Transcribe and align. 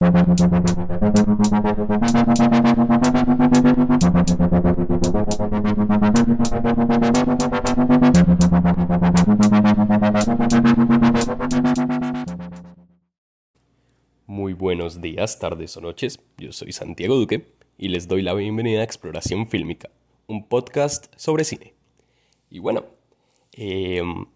Muy 0.00 0.10
buenos 14.52 15.00
días, 15.00 15.40
tardes 15.40 15.76
o 15.76 15.80
noches. 15.80 16.20
Yo 16.36 16.52
soy 16.52 16.70
Santiago 16.70 17.16
Duque 17.16 17.48
y 17.76 17.88
les 17.88 18.06
doy 18.06 18.22
la 18.22 18.34
bienvenida 18.34 18.82
a 18.82 18.84
Exploración 18.84 19.48
Fílmica, 19.48 19.90
un 20.28 20.46
podcast 20.46 21.12
sobre 21.16 21.42
cine. 21.42 21.74
Y 22.50 22.60
bueno, 22.60 22.84
em, 23.52 24.26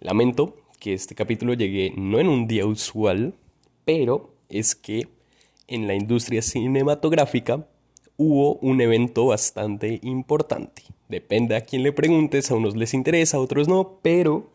lamento 0.00 0.56
que 0.80 0.94
este 0.94 1.14
capítulo 1.14 1.54
llegue 1.54 1.94
no 1.96 2.18
en 2.18 2.28
un 2.28 2.48
día 2.48 2.66
usual, 2.66 3.34
pero 3.84 4.31
es 4.52 4.74
que 4.74 5.08
en 5.66 5.86
la 5.86 5.94
industria 5.94 6.42
cinematográfica 6.42 7.66
hubo 8.16 8.56
un 8.56 8.80
evento 8.80 9.26
bastante 9.26 9.98
importante. 10.02 10.82
Depende 11.08 11.56
a 11.56 11.62
quién 11.62 11.82
le 11.82 11.92
preguntes, 11.92 12.50
a 12.50 12.54
unos 12.54 12.76
les 12.76 12.94
interesa, 12.94 13.36
a 13.36 13.40
otros 13.40 13.68
no, 13.68 13.98
pero 14.02 14.50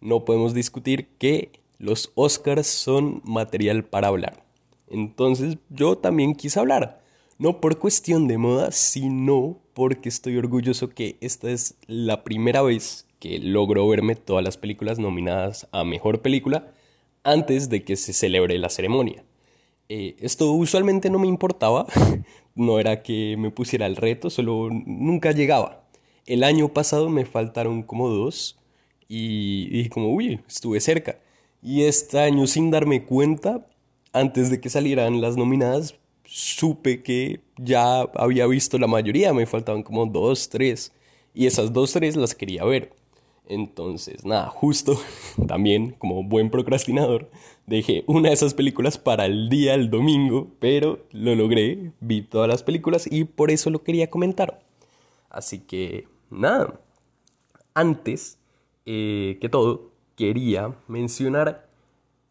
no 0.00 0.24
podemos 0.24 0.54
discutir 0.54 1.08
que 1.18 1.50
los 1.78 2.12
Oscars 2.14 2.66
son 2.66 3.20
material 3.24 3.84
para 3.84 4.08
hablar. 4.08 4.44
Entonces 4.88 5.58
yo 5.68 5.98
también 5.98 6.34
quise 6.34 6.58
hablar, 6.58 7.00
no 7.38 7.60
por 7.60 7.78
cuestión 7.78 8.28
de 8.28 8.38
moda, 8.38 8.72
sino 8.72 9.58
porque 9.72 10.08
estoy 10.08 10.36
orgulloso 10.36 10.90
que 10.90 11.16
esta 11.20 11.50
es 11.50 11.76
la 11.86 12.24
primera 12.24 12.62
vez 12.62 13.06
que 13.18 13.38
logro 13.38 13.86
verme 13.88 14.16
todas 14.16 14.42
las 14.42 14.56
películas 14.56 14.98
nominadas 14.98 15.68
a 15.72 15.84
Mejor 15.84 16.22
Película 16.22 16.72
antes 17.22 17.68
de 17.68 17.84
que 17.84 17.96
se 17.96 18.12
celebre 18.12 18.58
la 18.58 18.70
ceremonia. 18.70 19.24
Eh, 19.92 20.14
esto 20.20 20.52
usualmente 20.52 21.10
no 21.10 21.18
me 21.18 21.26
importaba, 21.26 21.84
no 22.54 22.78
era 22.78 23.02
que 23.02 23.36
me 23.36 23.50
pusiera 23.50 23.86
el 23.86 23.96
reto, 23.96 24.30
solo 24.30 24.68
nunca 24.70 25.32
llegaba. 25.32 25.84
El 26.26 26.44
año 26.44 26.68
pasado 26.72 27.10
me 27.10 27.26
faltaron 27.26 27.82
como 27.82 28.08
dos 28.08 28.56
y 29.08 29.68
dije 29.70 29.90
como, 29.90 30.14
uy, 30.14 30.40
estuve 30.46 30.80
cerca. 30.80 31.18
Y 31.60 31.82
este 31.84 32.20
año 32.20 32.46
sin 32.46 32.70
darme 32.70 33.04
cuenta, 33.04 33.66
antes 34.12 34.48
de 34.50 34.60
que 34.60 34.70
salieran 34.70 35.20
las 35.20 35.36
nominadas, 35.36 35.96
supe 36.24 37.02
que 37.02 37.40
ya 37.58 38.02
había 38.14 38.46
visto 38.46 38.78
la 38.78 38.86
mayoría, 38.86 39.34
me 39.34 39.46
faltaban 39.46 39.82
como 39.82 40.06
dos, 40.06 40.48
tres. 40.50 40.92
Y 41.34 41.46
esas 41.46 41.72
dos, 41.72 41.92
tres 41.94 42.14
las 42.14 42.36
quería 42.36 42.64
ver. 42.64 42.92
Entonces, 43.50 44.24
nada, 44.24 44.46
justo 44.46 44.96
también 45.48 45.96
como 45.98 46.22
buen 46.22 46.50
procrastinador, 46.50 47.28
dejé 47.66 48.04
una 48.06 48.28
de 48.28 48.34
esas 48.36 48.54
películas 48.54 48.96
para 48.96 49.26
el 49.26 49.48
día, 49.48 49.74
el 49.74 49.90
domingo, 49.90 50.46
pero 50.60 51.00
lo 51.10 51.34
logré, 51.34 51.90
vi 51.98 52.22
todas 52.22 52.48
las 52.48 52.62
películas 52.62 53.08
y 53.10 53.24
por 53.24 53.50
eso 53.50 53.68
lo 53.70 53.82
quería 53.82 54.08
comentar. 54.08 54.62
Así 55.30 55.58
que, 55.58 56.06
nada, 56.30 56.80
antes 57.74 58.38
eh, 58.86 59.36
que 59.40 59.48
todo, 59.48 59.90
quería 60.14 60.76
mencionar 60.86 61.68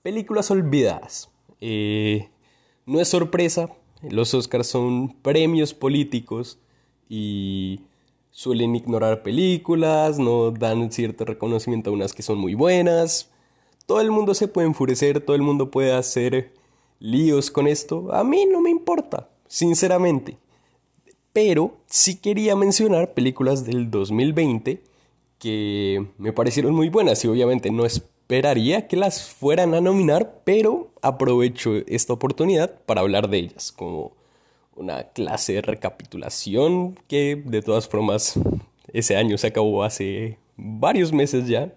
películas 0.01 0.49
olvidadas. 0.51 1.29
Eh, 1.59 2.29
no 2.85 3.01
es 3.01 3.09
sorpresa, 3.09 3.69
los 4.09 4.33
Oscars 4.33 4.67
son 4.67 5.17
premios 5.21 5.73
políticos 5.73 6.59
y 7.09 7.81
suelen 8.39 8.73
ignorar 8.73 9.21
películas, 9.21 10.17
no 10.17 10.51
dan 10.51 10.93
cierto 10.93 11.25
reconocimiento 11.25 11.89
a 11.89 11.93
unas 11.93 12.13
que 12.13 12.23
son 12.23 12.37
muy 12.37 12.53
buenas. 12.53 13.29
Todo 13.85 13.99
el 13.99 14.11
mundo 14.11 14.33
se 14.33 14.47
puede 14.47 14.65
enfurecer, 14.65 15.19
todo 15.19 15.35
el 15.35 15.41
mundo 15.41 15.69
puede 15.71 15.91
hacer 15.91 16.53
líos 16.99 17.51
con 17.51 17.67
esto. 17.67 18.13
A 18.13 18.23
mí 18.23 18.45
no 18.45 18.61
me 18.61 18.69
importa, 18.69 19.27
sinceramente. 19.49 20.37
Pero 21.33 21.79
sí 21.87 22.15
quería 22.15 22.55
mencionar 22.55 23.13
películas 23.13 23.65
del 23.65 23.91
2020 23.91 24.83
que 25.37 26.07
me 26.17 26.31
parecieron 26.31 26.73
muy 26.73 26.87
buenas 26.87 27.25
y 27.25 27.27
obviamente 27.27 27.71
no 27.71 27.85
esperaría 27.85 28.87
que 28.87 28.95
las 28.95 29.29
fueran 29.29 29.73
a 29.73 29.81
nominar, 29.81 30.43
pero 30.45 30.93
aprovecho 31.01 31.75
esta 31.87 32.13
oportunidad 32.13 32.79
para 32.85 33.01
hablar 33.01 33.29
de 33.29 33.39
ellas, 33.39 33.73
como 33.73 34.13
una 34.79 35.03
clase 35.03 35.53
de 35.53 35.61
recapitulación 35.61 36.97
que 37.07 37.41
de 37.45 37.61
todas 37.61 37.87
formas 37.87 38.39
ese 38.93 39.17
año 39.17 39.37
se 39.37 39.47
acabó 39.47 39.83
hace 39.83 40.37
varios 40.55 41.11
meses 41.11 41.47
ya. 41.47 41.73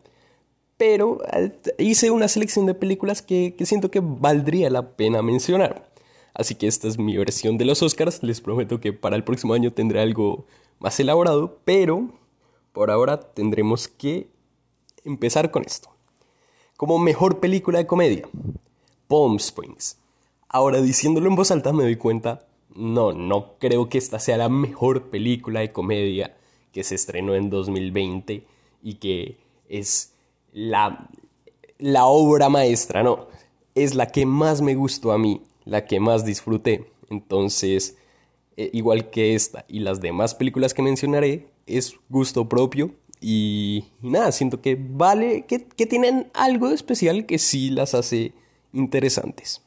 Pero 0.76 1.18
hice 1.78 2.10
una 2.10 2.28
selección 2.28 2.66
de 2.66 2.74
películas 2.74 3.22
que, 3.22 3.54
que 3.56 3.66
siento 3.66 3.90
que 3.90 4.00
valdría 4.02 4.70
la 4.70 4.96
pena 4.96 5.22
mencionar. 5.22 5.92
Así 6.34 6.54
que 6.54 6.66
esta 6.66 6.88
es 6.88 6.98
mi 6.98 7.16
versión 7.16 7.58
de 7.58 7.64
los 7.64 7.82
Oscars. 7.82 8.22
Les 8.22 8.40
prometo 8.40 8.80
que 8.80 8.92
para 8.92 9.16
el 9.16 9.24
próximo 9.24 9.54
año 9.54 9.72
tendré 9.72 10.00
algo 10.00 10.46
más 10.78 10.98
elaborado, 10.98 11.58
pero 11.64 12.08
por 12.72 12.90
ahora 12.90 13.20
tendremos 13.20 13.86
que 13.86 14.28
empezar 15.04 15.50
con 15.50 15.64
esto. 15.64 15.90
Como 16.76 16.98
mejor 16.98 17.38
película 17.38 17.78
de 17.78 17.86
comedia, 17.86 18.28
Palm 19.08 19.36
Springs. 19.36 19.98
Ahora 20.48 20.80
diciéndolo 20.80 21.28
en 21.28 21.36
voz 21.36 21.50
alta 21.50 21.72
me 21.72 21.84
doy 21.84 21.96
cuenta 21.96 22.46
no, 22.74 23.12
no 23.12 23.58
creo 23.58 23.88
que 23.88 23.98
esta 23.98 24.18
sea 24.18 24.36
la 24.36 24.48
mejor 24.48 25.10
película 25.10 25.60
de 25.60 25.72
comedia 25.72 26.36
que 26.72 26.84
se 26.84 26.94
estrenó 26.94 27.34
en 27.34 27.50
2020 27.50 28.46
y 28.82 28.94
que 28.94 29.38
es 29.68 30.14
la, 30.52 31.08
la 31.78 32.06
obra 32.06 32.48
maestra, 32.48 33.02
no, 33.02 33.28
es 33.74 33.94
la 33.94 34.06
que 34.06 34.26
más 34.26 34.62
me 34.62 34.74
gustó 34.74 35.12
a 35.12 35.18
mí, 35.18 35.42
la 35.64 35.86
que 35.86 36.00
más 36.00 36.24
disfruté. 36.24 36.90
Entonces, 37.10 37.96
eh, 38.56 38.70
igual 38.72 39.10
que 39.10 39.34
esta 39.34 39.64
y 39.68 39.80
las 39.80 40.00
demás 40.00 40.34
películas 40.34 40.74
que 40.74 40.82
mencionaré, 40.82 41.48
es 41.66 41.96
gusto 42.08 42.48
propio 42.48 42.92
y, 43.20 43.84
nada, 44.00 44.32
siento 44.32 44.60
que 44.60 44.76
vale, 44.78 45.46
que, 45.46 45.64
que 45.64 45.86
tienen 45.86 46.30
algo 46.34 46.70
especial 46.70 47.26
que 47.26 47.38
sí 47.38 47.70
las 47.70 47.94
hace 47.94 48.32
interesantes. 48.72 49.62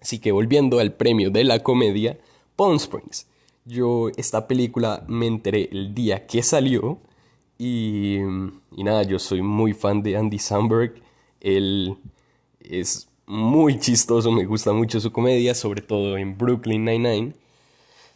Así 0.00 0.18
que 0.18 0.32
volviendo 0.32 0.78
al 0.78 0.92
premio 0.92 1.30
de 1.30 1.44
la 1.44 1.62
comedia, 1.62 2.18
Palm 2.56 2.76
Springs. 2.76 3.26
Yo 3.64 4.08
esta 4.16 4.48
película 4.48 5.04
me 5.08 5.26
enteré 5.26 5.68
el 5.72 5.94
día 5.94 6.26
que 6.26 6.42
salió 6.42 6.98
y, 7.58 8.16
y 8.16 8.84
nada, 8.84 9.02
yo 9.02 9.18
soy 9.18 9.42
muy 9.42 9.72
fan 9.74 10.02
de 10.02 10.16
Andy 10.16 10.38
Samberg. 10.38 10.94
Él 11.40 11.96
es 12.60 13.08
muy 13.26 13.78
chistoso, 13.78 14.32
me 14.32 14.46
gusta 14.46 14.72
mucho 14.72 15.00
su 15.00 15.12
comedia, 15.12 15.54
sobre 15.54 15.82
todo 15.82 16.16
en 16.16 16.38
Brooklyn 16.38 16.84
Nine-Nine. 16.84 17.34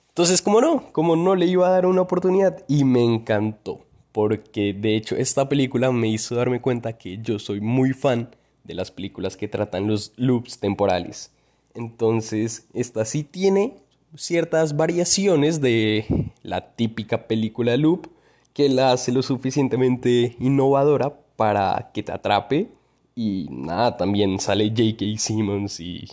Entonces, 0.08 0.42
como 0.42 0.60
no, 0.60 0.92
como 0.92 1.16
no 1.16 1.34
le 1.34 1.46
iba 1.46 1.66
a 1.66 1.70
dar 1.70 1.86
una 1.86 2.02
oportunidad 2.02 2.64
y 2.68 2.84
me 2.84 3.04
encantó, 3.04 3.80
porque 4.12 4.72
de 4.72 4.96
hecho 4.96 5.16
esta 5.16 5.48
película 5.48 5.90
me 5.90 6.08
hizo 6.08 6.34
darme 6.34 6.60
cuenta 6.60 6.98
que 6.98 7.18
yo 7.22 7.38
soy 7.38 7.60
muy 7.60 7.92
fan 7.92 8.34
de 8.64 8.74
las 8.74 8.90
películas 8.90 9.36
que 9.36 9.48
tratan 9.48 9.86
los 9.86 10.12
loops 10.16 10.58
temporales. 10.58 11.30
Entonces, 11.74 12.66
esta 12.74 13.04
sí 13.04 13.24
tiene 13.24 13.76
ciertas 14.14 14.76
variaciones 14.76 15.60
de 15.60 16.30
la 16.42 16.74
típica 16.74 17.26
película 17.26 17.76
loop 17.76 18.08
que 18.52 18.68
la 18.68 18.92
hace 18.92 19.12
lo 19.12 19.22
suficientemente 19.22 20.36
innovadora 20.38 21.18
para 21.36 21.90
que 21.94 22.02
te 22.02 22.12
atrape. 22.12 22.68
Y 23.14 23.48
nada, 23.50 23.96
también 23.96 24.38
sale 24.40 24.68
J.K. 24.68 25.18
Simmons 25.18 25.80
y 25.80 26.08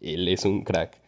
él 0.00 0.28
es 0.28 0.44
un 0.44 0.62
crack. 0.62 0.98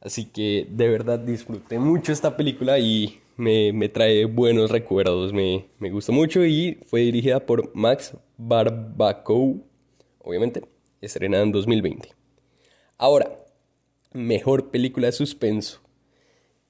Así 0.00 0.26
que 0.26 0.66
de 0.70 0.88
verdad 0.88 1.18
disfruté 1.18 1.78
mucho 1.78 2.12
esta 2.12 2.36
película 2.36 2.78
y 2.78 3.20
me, 3.36 3.72
me 3.72 3.88
trae 3.88 4.26
buenos 4.26 4.70
recuerdos, 4.70 5.32
me, 5.32 5.66
me 5.78 5.90
gustó 5.90 6.12
mucho 6.12 6.44
y 6.44 6.78
fue 6.86 7.00
dirigida 7.00 7.40
por 7.40 7.74
Max 7.74 8.14
Barbacow, 8.36 9.62
obviamente, 10.22 10.62
estrenada 11.00 11.42
en 11.42 11.52
2020. 11.52 12.10
Ahora, 12.98 13.43
mejor 14.14 14.70
película 14.70 15.08
de 15.08 15.12
suspenso. 15.12 15.80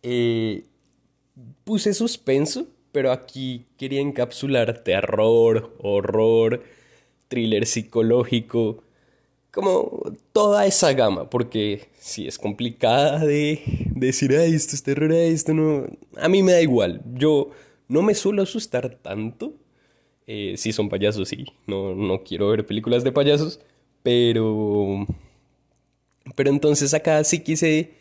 Eh, 0.02 0.64
puse 1.62 1.94
suspenso, 1.94 2.66
pero 2.90 3.12
aquí 3.12 3.66
quería 3.76 4.00
encapsular 4.00 4.82
terror, 4.82 5.76
horror, 5.78 6.64
thriller 7.28 7.66
psicológico, 7.66 8.82
como 9.50 10.02
toda 10.32 10.66
esa 10.66 10.92
gama, 10.92 11.30
porque 11.30 11.88
si 11.98 12.26
es 12.26 12.38
complicada 12.38 13.24
de 13.24 13.60
decir, 13.94 14.36
ay, 14.36 14.54
esto 14.54 14.74
es 14.74 14.82
terror, 14.82 15.12
esto 15.12 15.54
no, 15.54 15.86
a 16.16 16.28
mí 16.28 16.42
me 16.42 16.52
da 16.52 16.60
igual, 16.60 17.02
yo 17.14 17.50
no 17.88 18.02
me 18.02 18.14
suelo 18.14 18.42
asustar 18.42 18.98
tanto, 19.00 19.54
eh, 20.26 20.54
si 20.56 20.72
son 20.72 20.88
payasos, 20.88 21.28
sí, 21.28 21.46
no, 21.66 21.94
no 21.94 22.24
quiero 22.24 22.48
ver 22.48 22.66
películas 22.66 23.04
de 23.04 23.12
payasos, 23.12 23.60
pero 24.02 25.06
pero 26.34 26.50
entonces 26.50 26.94
acá 26.94 27.22
sí 27.24 27.40
quise 27.40 27.92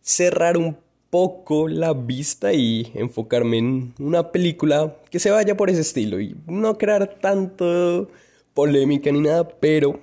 cerrar 0.00 0.56
un 0.56 0.76
poco 1.10 1.68
la 1.68 1.92
vista 1.92 2.52
y 2.52 2.92
enfocarme 2.94 3.58
en 3.58 3.94
una 3.98 4.30
película 4.30 4.96
que 5.10 5.18
se 5.18 5.30
vaya 5.30 5.56
por 5.56 5.68
ese 5.68 5.80
estilo 5.80 6.20
y 6.20 6.36
no 6.46 6.78
crear 6.78 7.18
tanto 7.20 8.08
polémica 8.54 9.10
ni 9.10 9.20
nada, 9.20 9.48
pero 9.48 10.00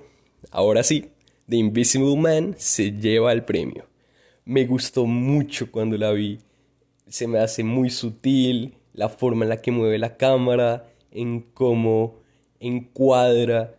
ahora 0.50 0.82
sí, 0.82 1.10
The 1.48 1.56
Invisible 1.56 2.16
Man 2.16 2.54
se 2.58 2.92
lleva 2.92 3.32
el 3.32 3.44
premio. 3.44 3.86
me 4.44 4.66
gustó 4.66 5.06
mucho 5.06 5.70
cuando 5.70 5.96
la 5.96 6.12
vi. 6.12 6.38
Se 7.08 7.26
me 7.26 7.38
hace 7.38 7.64
muy 7.64 7.90
sutil 7.90 8.74
la 8.92 9.08
forma 9.08 9.44
en 9.44 9.50
la 9.50 9.62
que 9.62 9.70
mueve 9.70 9.98
la 9.98 10.16
cámara, 10.16 10.90
en 11.10 11.40
cómo 11.40 12.16
encuadra 12.60 13.77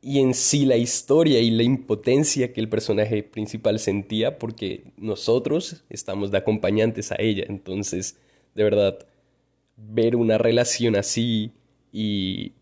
y 0.00 0.20
en 0.20 0.34
sí 0.34 0.64
la 0.64 0.76
historia 0.76 1.40
y 1.40 1.50
la 1.50 1.64
impotencia 1.64 2.52
que 2.52 2.60
el 2.60 2.68
personaje 2.68 3.22
principal 3.22 3.78
sentía 3.78 4.38
porque 4.38 4.84
nosotros 4.96 5.84
estamos 5.90 6.30
de 6.30 6.38
acompañantes 6.38 7.10
a 7.12 7.16
ella. 7.18 7.44
Entonces, 7.48 8.16
de 8.54 8.64
verdad, 8.64 8.98
ver 9.76 10.16
una 10.16 10.38
relación 10.38 10.96
así 10.96 11.52
y 11.92 12.52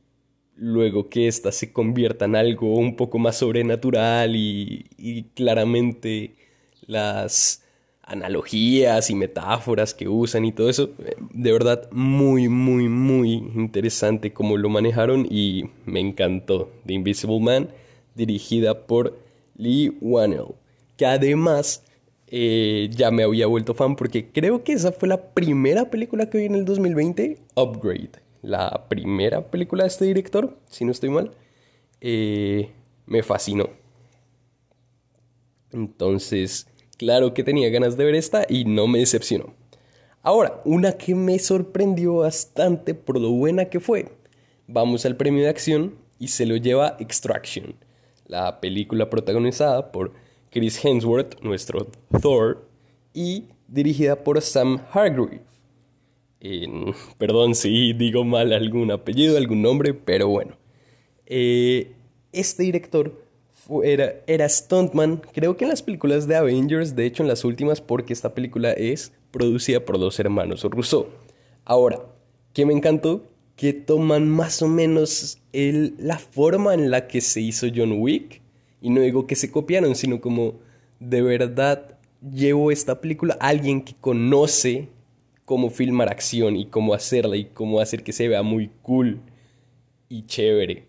luego 0.57 1.09
que 1.11 1.29
ésta 1.29 1.53
se 1.53 1.73
convierta 1.73 2.25
en 2.25 2.37
algo 2.37 2.75
un 2.75 2.97
poco 2.97 3.19
más 3.19 3.37
sobrenatural 3.37 4.35
y, 4.37 4.87
y 4.97 5.25
claramente 5.35 6.35
las 6.87 7.66
analogías 8.07 9.11
y 9.11 9.17
metáforas 9.17 9.93
que 9.93 10.09
usan 10.09 10.45
y 10.45 10.53
todo 10.53 10.71
eso, 10.71 10.91
de 11.33 11.53
verdad 11.53 11.89
muy, 11.91 12.49
muy, 12.49 12.89
muy 12.89 13.33
interesante 13.33 14.33
cómo 14.33 14.57
lo 14.57 14.69
manejaron 14.69 15.27
y 15.29 15.65
me 15.85 16.01
encantó. 16.01 16.71
The 16.87 16.95
Invisible 16.95 17.41
Man, 17.41 17.69
dirigida 18.15 18.87
por 18.87 19.19
Lee 19.57 19.97
Wannell, 20.01 20.55
que 20.97 21.05
además 21.05 21.83
eh, 22.29 22.89
ya 22.93 23.11
me 23.11 23.25
había 23.25 23.49
vuelto 23.49 23.75
fan 23.75 23.97
porque 23.97 24.31
creo 24.31 24.63
que 24.63 24.73
esa 24.73 24.93
fue 24.93 25.09
la 25.09 25.33
primera 25.33 25.91
película 25.91 26.31
que 26.31 26.39
vi 26.39 26.45
en 26.45 26.55
el 26.55 26.65
2020, 26.65 27.39
Upgrade. 27.57 28.11
La 28.43 28.87
primera 28.89 29.51
película 29.51 29.83
de 29.83 29.89
este 29.89 30.05
director, 30.05 30.57
si 30.69 30.85
no 30.85 30.93
estoy 30.93 31.11
mal, 31.11 31.33
eh, 32.01 32.71
me 33.07 33.25
fascinó. 33.25 33.69
Entonces, 35.73 36.69
Claro 36.97 37.35
que 37.35 37.45
tenía 37.45 37.69
ganas 37.69 37.97
de 37.97 38.05
ver 38.05 38.15
esta 38.15 38.47
y 38.49 38.65
no 38.65 38.87
me 38.87 38.99
decepcionó. 38.99 39.55
Ahora, 40.23 40.61
una 40.65 40.93
que 40.93 41.15
me 41.15 41.39
sorprendió 41.39 42.17
bastante 42.17 42.95
por 42.95 43.21
lo 43.21 43.31
buena 43.31 43.67
que 43.67 43.81
fue. 43.81 44.09
Vamos 44.67 45.07
al 45.07 45.17
premio 45.17 45.45
de 45.45 45.51
acción 45.51 45.95
y 46.19 46.29
se 46.29 46.47
lo 46.47 46.57
lleva 46.57 46.97
Extraction, 46.99 47.77
la 48.27 48.61
película 48.61 49.09
protagonizada 49.11 49.93
por 49.93 50.13
Chris 50.51 50.85
Hemsworth, 50.85 51.41
nuestro 51.43 51.87
Thor, 52.21 52.67
y 53.13 53.45
dirigida 53.69 54.25
por 54.25 54.41
Sam 54.41 54.81
Hargrave. 54.91 55.43
perdón 57.19 57.55
si 57.55 57.93
digo 57.93 58.25
mal 58.25 58.53
algún 58.53 58.91
apellido, 58.91 59.37
algún 59.37 59.63
nombre, 59.63 59.95
pero 59.95 60.29
bueno. 60.29 60.57
Eh, 61.27 61.93
este 62.33 62.63
director 62.63 63.26
era, 63.83 64.15
era 64.27 64.49
stuntman, 64.49 65.23
creo 65.33 65.57
que 65.57 65.65
en 65.65 65.71
las 65.71 65.83
películas 65.83 66.27
de 66.27 66.37
Avengers, 66.37 66.95
de 66.95 67.07
hecho 67.07 67.23
en 67.23 67.29
las 67.29 67.45
últimas, 67.45 67.81
porque 67.81 68.13
esta 68.13 68.35
película 68.35 68.73
es 68.73 69.13
producida 69.31 69.81
por 69.81 69.99
dos 69.99 70.19
hermanos 70.21 70.63
Rousseau. 70.65 71.07
Ahora, 71.65 72.01
que 72.53 72.65
me 72.65 72.73
encantó, 72.73 73.25
que 73.57 73.73
toman 73.73 74.29
más 74.29 74.63
o 74.63 74.69
menos 74.69 75.39
el, 75.53 75.95
la 75.99 76.19
forma 76.19 76.75
en 76.75 76.91
la 76.91 77.09
que 77.09 77.21
se 77.21 77.41
hizo 77.41 77.67
John 77.75 78.01
Wick, 78.01 78.41
y 78.81 78.91
no 78.91 79.01
digo 79.01 79.27
que 79.27 79.35
se 79.35 79.51
copiaron, 79.51 79.95
sino 79.95 80.21
como 80.21 80.55
de 81.01 81.23
verdad 81.23 81.99
llevo 82.23 82.71
esta 82.71 83.01
película 83.01 83.37
a 83.41 83.49
alguien 83.49 83.83
que 83.83 83.95
conoce 83.95 84.89
cómo 85.45 85.71
filmar 85.71 86.09
acción 86.09 86.57
y 86.57 86.67
cómo 86.67 86.95
hacerla 86.95 87.37
y 87.37 87.47
cómo 87.47 87.81
hacer 87.81 88.03
que 88.03 88.13
se 88.13 88.29
vea 88.29 88.43
muy 88.43 88.71
cool 88.83 89.21
y 90.09 90.27
chévere. 90.27 90.87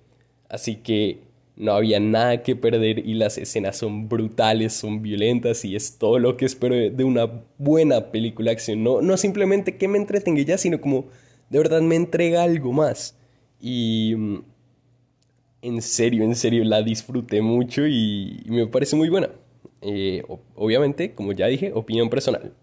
Así 0.50 0.78
que 0.78 1.27
no 1.58 1.74
había 1.74 2.00
nada 2.00 2.44
que 2.44 2.56
perder 2.56 3.00
y 3.00 3.16
las 3.16 3.38
escenas 3.38 3.78
son 3.78 4.08
brutales, 4.08 4.74
son 4.74 5.02
violentas 5.02 5.66
y 5.66 5.76
es 5.76 5.98
todo 5.98 6.20
lo 6.20 6.38
que 6.38 6.46
espero 6.46 6.76
de 6.76 7.04
una 7.04 7.44
buena 7.58 8.12
película 8.12 8.52
de 8.52 8.54
acción. 8.54 8.84
No, 8.84 9.02
no 9.02 9.18
simplemente 9.18 9.76
que 9.76 9.88
me 9.88 9.98
entretenga 9.98 10.42
ya, 10.44 10.58
sino 10.58 10.80
como 10.80 11.08
de 11.50 11.58
verdad 11.58 11.82
me 11.82 11.96
entrega 11.96 12.44
algo 12.44 12.72
más. 12.74 13.18
Y 13.60 14.14
mm, 14.16 14.44
en 15.64 15.82
serio, 15.82 16.24
en 16.24 16.36
serio, 16.36 16.64
la 16.64 16.84
disfruté 16.84 17.42
mucho 17.42 17.88
y, 17.88 18.44
me 18.48 18.68
parece 18.68 18.96
muy 18.96 19.10
buena. 19.10 19.30
Eh, 19.82 20.24
obviamente, 20.56 21.16
como 21.16 21.32
ya 21.32 21.48
dije, 21.48 21.72
opinión 21.74 22.10
personal. 22.10 22.54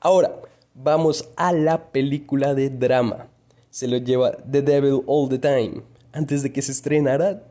Ahora, 0.00 0.40
vamos 0.74 1.30
a 1.36 1.52
la 1.52 1.92
película 1.92 2.54
de 2.54 2.70
drama. 2.70 3.28
Se 3.70 3.86
lo 3.86 3.96
lleva 3.98 4.32
The 4.32 4.62
Devil 4.62 5.02
All 5.06 5.28
the 5.28 5.38
Time. 5.38 5.82
Antes 6.12 6.42
de 6.42 6.52
que 6.52 6.62
se 6.62 6.72
estrenara, 6.72 7.44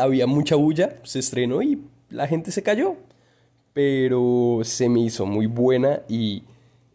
había 0.00 0.26
mucha 0.26 0.56
bulla, 0.56 0.96
se 1.02 1.18
estrenó 1.18 1.62
y 1.62 1.82
la 2.10 2.26
gente 2.26 2.50
se 2.50 2.62
cayó. 2.62 2.96
Pero 3.72 4.60
se 4.62 4.88
me 4.88 5.00
hizo 5.00 5.26
muy 5.26 5.46
buena 5.46 6.02
y 6.08 6.44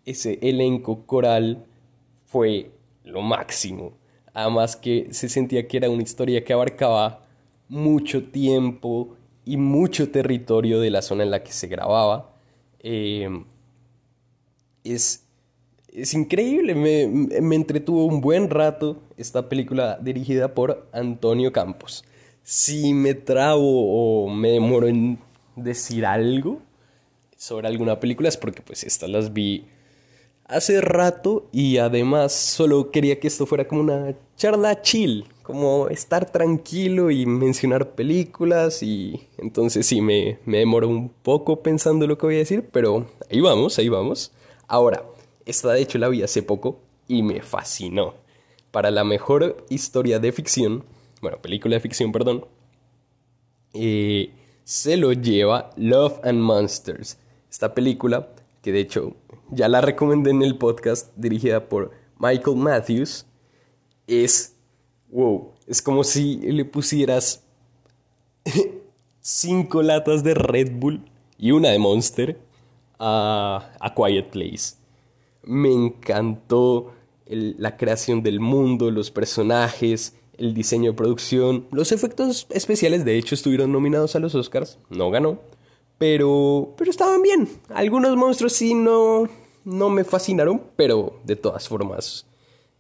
ese 0.06 0.40
elenco 0.42 1.06
coral 1.06 1.66
fue 2.26 2.72
lo 3.04 3.22
máximo. 3.22 3.94
Además 4.34 4.76
que 4.76 5.08
se 5.12 5.30
sentía 5.30 5.68
que 5.68 5.78
era 5.78 5.90
una 5.90 6.02
historia 6.02 6.44
que 6.44 6.54
abarcaba 6.54 7.26
mucho 7.68 8.24
tiempo 8.24 9.16
y 9.46 9.58
mucho 9.58 10.10
territorio 10.10 10.80
de 10.80 10.90
la 10.90 11.02
zona 11.02 11.24
en 11.24 11.32
la 11.32 11.44
que 11.44 11.52
se 11.52 11.68
grababa. 11.68 12.34
Em, 12.80 13.46
es, 14.84 15.24
es 15.94 16.14
increíble, 16.14 16.74
me, 16.74 17.08
me 17.42 17.56
entretuvo 17.56 18.06
un 18.06 18.22
buen 18.22 18.50
rato 18.50 18.98
esta 19.18 19.50
película 19.50 20.00
dirigida 20.02 20.56
por 20.56 20.90
Antonio 20.94 21.52
Campos 21.52 22.04
si 22.44 22.94
me 22.94 23.14
trabo 23.14 24.26
o 24.26 24.30
me 24.30 24.52
demoro 24.52 24.88
en 24.88 25.20
decir 25.56 26.06
algo 26.06 26.60
sobre 27.38 27.68
alguna 27.68 28.00
película 28.00 28.30
es 28.30 28.38
porque 28.38 28.62
pues 28.62 28.84
estas 28.84 29.10
las 29.10 29.34
vi 29.34 29.66
hace 30.46 30.82
rato 30.82 31.48
y 31.52 31.78
además 31.78 32.34
solo 32.34 32.92
quería 32.92 33.20
que 33.20 33.28
esto 33.28 33.46
fuera 33.46 33.68
como 33.68 33.82
una 33.82 34.14
charla 34.36 34.82
chill, 34.82 35.26
como 35.42 35.88
estar 35.88 36.30
tranquilo 36.30 37.10
y 37.10 37.26
mencionar 37.26 37.92
películas 37.92 38.84
y 38.84 39.28
entonces 39.38 39.86
sí 39.88 40.02
me, 40.02 40.40
me 40.46 40.60
demoro 40.60 40.90
un 40.90 41.10
poco 41.10 41.64
pensando 41.64 42.06
lo 42.06 42.18
que 42.18 42.26
voy 42.26 42.36
a 42.36 42.40
decir, 42.40 42.68
pero 42.72 43.08
ahí 43.32 43.40
vamos, 43.40 43.80
ahí 43.80 43.90
vamos. 43.90 44.34
Ahora, 44.68 45.04
esta 45.46 45.72
de 45.72 45.82
hecho 45.82 45.98
la 45.98 46.10
vi 46.10 46.22
hace 46.22 46.44
poco 46.44 46.80
y 47.08 47.24
me 47.24 47.42
fascinó. 47.42 48.14
Para 48.72 48.92
la 48.92 49.04
mejor 49.04 49.66
historia 49.70 50.20
de 50.20 50.32
ficción 50.32 50.84
bueno, 51.22 51.42
película 51.42 51.76
de 51.76 51.80
ficción, 51.80 52.12
perdón, 52.12 52.46
eh, 53.74 54.34
se 54.64 54.98
lo 54.98 55.14
lleva 55.14 55.70
Love 55.78 56.20
and 56.24 56.40
Monsters. 56.40 57.18
Esta 57.50 57.74
película, 57.74 58.30
que 58.62 58.72
de 58.72 58.80
hecho 58.80 59.16
ya 59.52 59.68
la 59.68 59.82
recomendé 59.82 60.32
en 60.32 60.42
el 60.42 60.58
podcast, 60.58 61.16
dirigida 61.16 61.68
por 61.70 61.92
Michael 62.18 62.58
Matthews, 62.58 63.26
es, 64.08 64.56
wow, 65.10 65.52
es 65.68 65.82
como 65.82 66.04
si 66.04 66.38
le 66.38 66.66
pusieras 66.66 67.44
cinco 69.22 69.84
latas 69.84 70.24
de 70.24 70.34
Red 70.34 70.72
Bull 70.74 71.06
y 71.38 71.52
una 71.52 71.70
de 71.70 71.80
Monster 71.80 72.40
a, 72.98 73.72
a 73.80 73.94
Quiet 73.94 74.30
Place. 74.30 74.76
Me 75.44 75.72
encantó 75.72 76.94
la 77.28 77.78
creación 77.78 78.24
del 78.24 78.40
mundo, 78.40 78.92
los 78.92 79.12
personajes, 79.12 80.16
el 80.38 80.54
diseño 80.54 80.92
de 80.92 80.98
producción, 80.98 81.68
los 81.72 81.92
efectos 81.92 82.48
especiales 82.50 83.06
de 83.06 83.18
hecho 83.18 83.36
estuvieron 83.36 83.72
nominados 83.72 84.16
a 84.16 84.20
los 84.20 84.36
Oscars, 84.36 84.78
no 84.90 85.12
ganó, 85.12 85.40
pero, 85.98 86.74
pero 86.78 86.90
estaban 86.90 87.22
bien. 87.22 87.48
Algunos 87.70 88.16
monstruos 88.16 88.54
sí 88.54 88.74
no, 88.74 89.30
no 89.66 89.90
me 89.90 90.04
fascinaron, 90.04 90.62
pero 90.76 91.20
de 91.24 91.36
todas 91.36 91.68
formas 91.68 92.26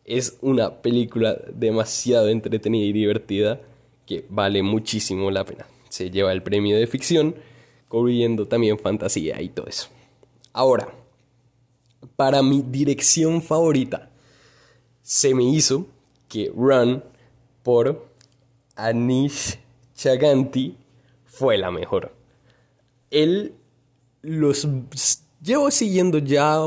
es 0.06 0.38
una 0.42 0.82
película 0.82 1.38
demasiado 1.54 2.28
entretenida 2.30 2.86
y 2.86 2.94
divertida 2.94 3.62
que 4.06 4.26
vale 4.30 4.64
muchísimo 4.64 5.32
la 5.32 5.46
pena. 5.46 5.68
Se 5.90 6.10
lleva 6.10 6.32
el 6.32 6.44
premio 6.44 6.78
de 6.78 6.88
ficción, 6.88 7.36
cubriendo 7.88 8.48
también 8.48 8.80
fantasía 8.80 9.42
y 9.42 9.50
todo 9.50 9.68
eso. 9.68 9.90
Ahora, 10.54 10.90
para 12.16 12.42
mi 12.42 12.62
dirección 12.62 13.42
favorita, 13.42 14.10
se 15.02 15.34
me 15.34 15.44
hizo 15.44 15.86
que 16.28 16.52
Run 16.56 17.04
por 17.64 18.08
Anish 18.76 19.60
Chaganti 19.96 20.76
fue 21.26 21.58
la 21.58 21.72
mejor. 21.72 22.12
Él 23.10 23.54
los 24.22 24.68
llevo 25.42 25.72
siguiendo 25.72 26.20
ya 26.20 26.58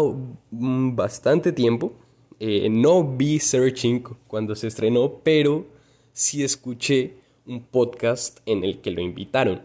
bastante 0.50 1.52
tiempo. 1.52 1.92
Eh, 2.40 2.68
no 2.68 3.04
vi 3.16 3.38
Searching 3.38 4.02
cuando 4.26 4.54
se 4.54 4.66
estrenó, 4.66 5.20
pero 5.22 5.66
sí 6.12 6.42
escuché 6.42 7.14
un 7.46 7.62
podcast 7.62 8.40
en 8.46 8.64
el 8.64 8.80
que 8.80 8.90
lo 8.90 9.00
invitaron. 9.00 9.62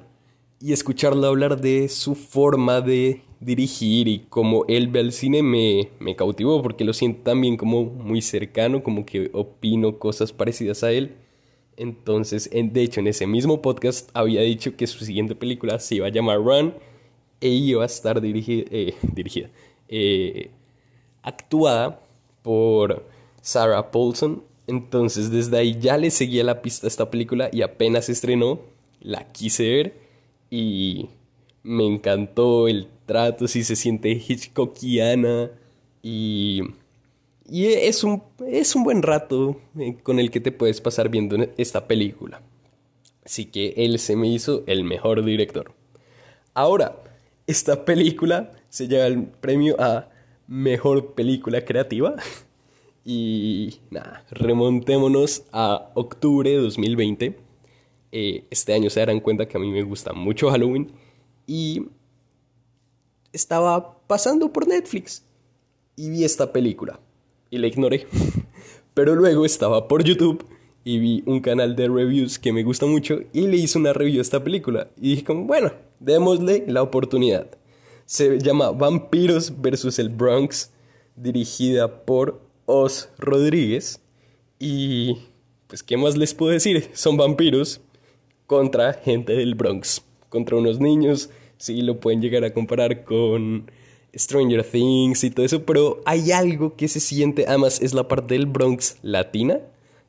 Y 0.62 0.74
escucharlo 0.74 1.28
hablar 1.28 1.62
de 1.62 1.88
su 1.90 2.16
forma 2.16 2.82
de 2.82 3.22
dirigir 3.40 4.08
y 4.08 4.26
cómo 4.30 4.66
él 4.68 4.90
ve 4.90 5.00
al 5.00 5.14
cine 5.14 5.42
me, 5.42 5.90
me 6.00 6.16
cautivó 6.16 6.62
porque 6.62 6.84
lo 6.84 6.92
siento 6.92 7.22
también 7.24 7.56
como 7.56 7.86
muy 7.86 8.22
cercano, 8.22 8.84
como 8.84 9.06
que 9.06 9.32
opino 9.34 9.98
cosas 9.98 10.34
parecidas 10.34 10.84
a 10.84 10.92
él. 10.92 11.16
Entonces, 11.80 12.50
de 12.52 12.82
hecho, 12.82 13.00
en 13.00 13.08
ese 13.08 13.26
mismo 13.26 13.62
podcast 13.62 14.10
había 14.14 14.42
dicho 14.42 14.76
que 14.76 14.86
su 14.86 15.06
siguiente 15.06 15.34
película 15.34 15.80
se 15.80 15.96
iba 15.96 16.08
a 16.08 16.12
llamar 16.12 16.40
Run 16.40 16.74
e 17.40 17.48
iba 17.48 17.84
a 17.84 17.86
estar 17.86 18.20
dirigida, 18.20 18.66
eh, 18.70 18.96
dirigida 19.14 19.50
eh, 19.88 20.52
actuada 21.24 22.02
por 22.42 23.06
Sarah 23.42 23.92
Paulson. 23.92 24.44
Entonces 24.68 25.32
desde 25.32 25.58
ahí 25.58 25.80
ya 25.80 25.98
le 25.98 26.12
seguía 26.12 26.44
la 26.44 26.62
pista 26.62 26.86
a 26.86 26.90
esta 26.90 27.10
película 27.10 27.50
y 27.52 27.62
apenas 27.62 28.10
estrenó, 28.10 28.60
la 29.00 29.32
quise 29.32 29.70
ver 29.70 29.94
y 30.50 31.08
me 31.64 31.88
encantó 31.88 32.68
el 32.68 32.88
trato, 33.06 33.48
si 33.48 33.64
se 33.64 33.78
siente 33.78 34.12
Hitchcockiana 34.12 35.50
y, 36.04 36.62
y 37.52 37.66
es, 37.68 38.04
un, 38.04 38.24
es 38.48 38.76
un 38.76 38.84
buen 38.84 39.02
rato 39.02 39.60
eh, 39.78 39.98
con 40.04 40.20
el 40.20 40.32
que 40.32 40.40
te 40.40 40.52
puedes 40.52 40.82
pasar 40.82 41.10
viendo 41.10 41.38
esta 41.58 41.88
película. 41.88 42.42
Así 43.26 43.46
que 43.46 43.74
él 43.78 44.00
se 44.00 44.16
me 44.16 44.28
hizo 44.28 44.64
el 44.68 44.84
mejor 44.84 45.24
director. 45.24 45.74
Ahora, 46.54 47.04
esta 47.48 47.86
película 47.86 48.52
se 48.70 48.88
lleva 48.88 49.08
el 49.08 49.24
premio 49.24 49.76
a 49.80 50.10
Mejor 50.48 51.14
Película 51.14 51.64
Creativa. 51.66 52.16
Y 53.06 53.80
nada, 53.90 54.24
remontémonos 54.30 55.44
a 55.52 55.90
octubre 55.96 56.48
de 56.48 56.58
2020. 56.58 57.40
Eh, 58.12 58.44
este 58.52 58.74
año 58.74 58.92
se 58.92 59.00
darán 59.00 59.20
cuenta 59.20 59.48
que 59.48 59.58
a 59.58 59.60
mí 59.60 59.72
me 59.72 59.82
gusta 59.82 60.14
mucho 60.14 60.52
Halloween. 60.52 60.92
Y 61.48 61.88
estaba 63.32 63.98
pasando 64.06 64.52
por 64.54 64.68
Netflix 64.68 65.24
y 65.96 66.10
vi 66.10 66.24
esta 66.24 66.52
película. 66.52 67.00
Y 67.50 67.58
la 67.58 67.68
ignoré. 67.68 68.08
Pero 68.94 69.16
luego 69.16 69.46
estaba 69.46 69.88
por 69.88 70.04
YouTube 70.04 70.46
y 70.84 71.00
vi 71.00 71.24
un 71.26 71.40
canal 71.40 71.76
de 71.76 71.88
reviews 71.88 72.40
que 72.40 72.54
me 72.54 72.64
gusta 72.64 72.86
mucho 72.86 73.20
y 73.34 73.48
le 73.48 73.58
hice 73.58 73.78
una 73.78 73.94
review 73.94 74.20
a 74.20 74.22
esta 74.22 74.44
película. 74.44 74.90
Y 74.98 75.12
dije 75.12 75.24
como, 75.24 75.46
bueno, 75.46 75.72
démosle 76.00 76.66
la 76.68 76.82
oportunidad. 76.82 77.48
Se 78.06 78.40
llama 78.40 78.72
Vampiros 78.72 79.54
vs. 79.62 80.00
el 80.00 80.10
Bronx, 80.10 80.72
dirigida 81.16 82.06
por 82.06 82.42
Oz 82.66 83.10
Rodríguez. 83.18 84.02
Y 84.58 85.18
pues, 85.68 85.84
¿qué 85.84 85.96
más 85.98 86.18
les 86.18 86.34
puedo 86.34 86.52
decir? 86.52 86.90
Son 86.94 87.18
vampiros 87.18 87.82
contra 88.48 88.94
gente 88.94 89.34
del 89.34 89.56
Bronx, 89.56 90.04
contra 90.30 90.58
unos 90.58 90.80
niños. 90.80 91.30
Sí, 91.58 91.82
lo 91.82 92.00
pueden 92.00 92.22
llegar 92.22 92.44
a 92.44 92.54
comparar 92.54 93.04
con 93.04 93.70
Stranger 94.16 94.64
Things 94.64 95.24
y 95.24 95.32
todo 95.32 95.46
eso, 95.46 95.66
pero 95.66 96.02
hay 96.06 96.32
algo 96.32 96.76
que 96.76 96.88
se 96.88 97.00
siente, 97.00 97.46
además 97.48 97.82
es 97.82 97.94
la 97.94 98.08
parte 98.08 98.34
del 98.36 98.46
Bronx 98.46 98.98
latina. 99.02 99.60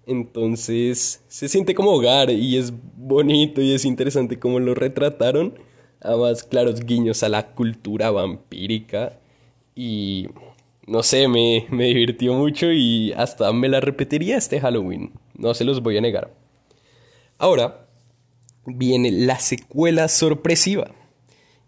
Entonces 0.06 1.22
se 1.28 1.48
siente 1.48 1.74
como 1.74 1.92
hogar 1.92 2.30
y 2.30 2.56
es 2.56 2.72
bonito 2.96 3.60
y 3.60 3.74
es 3.74 3.84
interesante 3.84 4.38
cómo 4.38 4.58
lo 4.58 4.74
retrataron 4.74 5.54
a 6.00 6.16
más 6.16 6.42
claros 6.42 6.80
guiños 6.84 7.22
a 7.22 7.28
la 7.28 7.54
cultura 7.54 8.10
vampírica 8.10 9.20
y 9.76 10.28
no 10.86 11.02
sé, 11.02 11.28
me, 11.28 11.66
me 11.70 11.84
divirtió 11.84 12.34
mucho 12.34 12.72
y 12.72 13.12
hasta 13.12 13.52
me 13.52 13.68
la 13.68 13.80
repetiría 13.80 14.36
este 14.36 14.60
Halloween, 14.60 15.12
no 15.34 15.54
se 15.54 15.64
los 15.64 15.82
voy 15.82 15.98
a 15.98 16.00
negar. 16.00 16.34
Ahora 17.38 17.86
viene 18.66 19.12
la 19.12 19.38
secuela 19.38 20.08
sorpresiva 20.08 20.90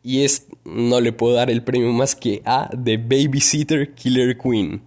y 0.02 0.24
es, 0.24 0.46
no 0.64 1.00
le 1.00 1.12
puedo 1.12 1.34
dar 1.34 1.50
el 1.50 1.62
premio 1.62 1.92
más 1.92 2.14
que 2.14 2.42
a 2.44 2.70
The 2.70 2.96
Babysitter 2.96 3.94
Killer 3.94 4.36
Queen. 4.36 4.82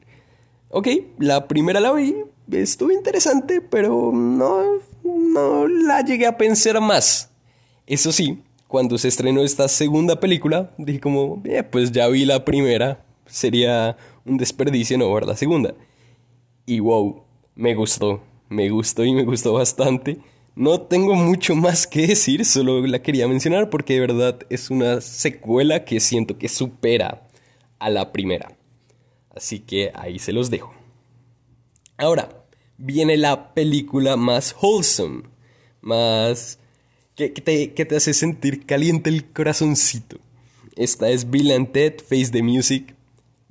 Ok, 0.70 0.88
la 1.20 1.48
primera 1.48 1.80
la 1.80 1.94
vi, 1.94 2.16
estuvo 2.52 2.92
interesante, 2.92 3.62
pero 3.62 4.12
no, 4.14 4.80
no 5.04 5.68
la 5.68 6.02
llegué 6.02 6.28
a 6.28 6.38
pensar 6.38 6.82
más. 6.82 7.32
Eso 7.88 8.12
sí, 8.12 8.42
cuando 8.68 8.98
se 8.98 9.08
estrenó 9.08 9.42
esta 9.42 9.68
segunda 9.68 10.20
película, 10.20 10.74
dije 10.78 11.00
como, 11.00 11.42
eh, 11.46 11.64
pues 11.64 11.92
ya 11.92 12.08
vi 12.08 12.26
la 12.26 12.44
primera, 12.44 13.06
sería 13.26 13.96
un 14.26 14.38
desperdicio 14.38 14.98
no 14.98 15.14
ver 15.14 15.26
la 15.26 15.38
segunda. 15.38 15.76
Y 16.66 16.80
wow, 16.80 17.24
me 17.56 17.76
gustó, 17.76 18.22
me 18.50 18.70
gustó 18.70 19.06
y 19.06 19.14
me 19.14 19.24
gustó 19.24 19.54
bastante. 19.54 20.20
No 20.56 20.80
tengo 20.82 21.16
mucho 21.16 21.54
más 21.54 21.86
que 21.86 22.08
decir, 22.08 22.46
solo 22.46 22.86
la 22.88 23.02
quería 23.02 23.28
mencionar 23.28 23.70
porque 23.70 23.96
de 23.96 24.00
verdad 24.00 24.40
es 24.50 24.70
una 24.70 25.02
secuela 25.02 25.84
que 25.84 26.00
siento 26.00 26.38
que 26.38 26.48
supera 26.48 27.28
a 27.78 27.90
la 27.90 28.14
primera. 28.14 28.56
Así 29.36 29.60
que 29.60 29.92
ahí 29.94 30.18
se 30.18 30.32
los 30.32 30.50
dejo. 30.50 30.74
Ahora, 31.98 32.46
viene 32.78 33.18
la 33.18 33.54
película 33.54 34.16
más 34.16 34.56
wholesome, 34.62 35.24
más 35.82 36.60
que, 37.16 37.30
te, 37.30 37.96
hace 37.96 38.14
sentir 38.14 38.66
caliente 38.66 39.10
el 39.10 39.26
corazoncito. 39.26 40.18
Esta 40.76 41.10
es 41.10 41.30
Bill 41.30 41.52
and 41.52 41.72
Ted 41.72 41.96
Face 42.00 42.30
the 42.32 42.44
Music. 42.44 42.96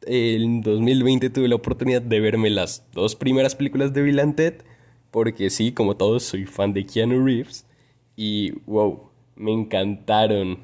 En 0.06 0.61
2020 0.61 1.30
tuve 1.30 1.49
la 1.49 1.54
oportunidad 1.54 2.02
de 2.02 2.20
verme 2.20 2.50
las 2.50 2.84
dos 2.92 3.14
primeras 3.16 3.54
películas 3.54 3.94
de 3.94 4.02
Bill 4.02 4.34
Ted, 4.34 4.54
porque 5.14 5.49
sí, 5.49 5.71
como 5.71 5.97
todos, 5.97 6.25
soy 6.25 6.44
fan 6.44 6.73
de 6.73 6.85
Keanu 6.85 7.25
Reeves. 7.25 7.64
Y 8.16 8.50
wow, 8.66 9.11
me 9.37 9.52
encantaron. 9.52 10.59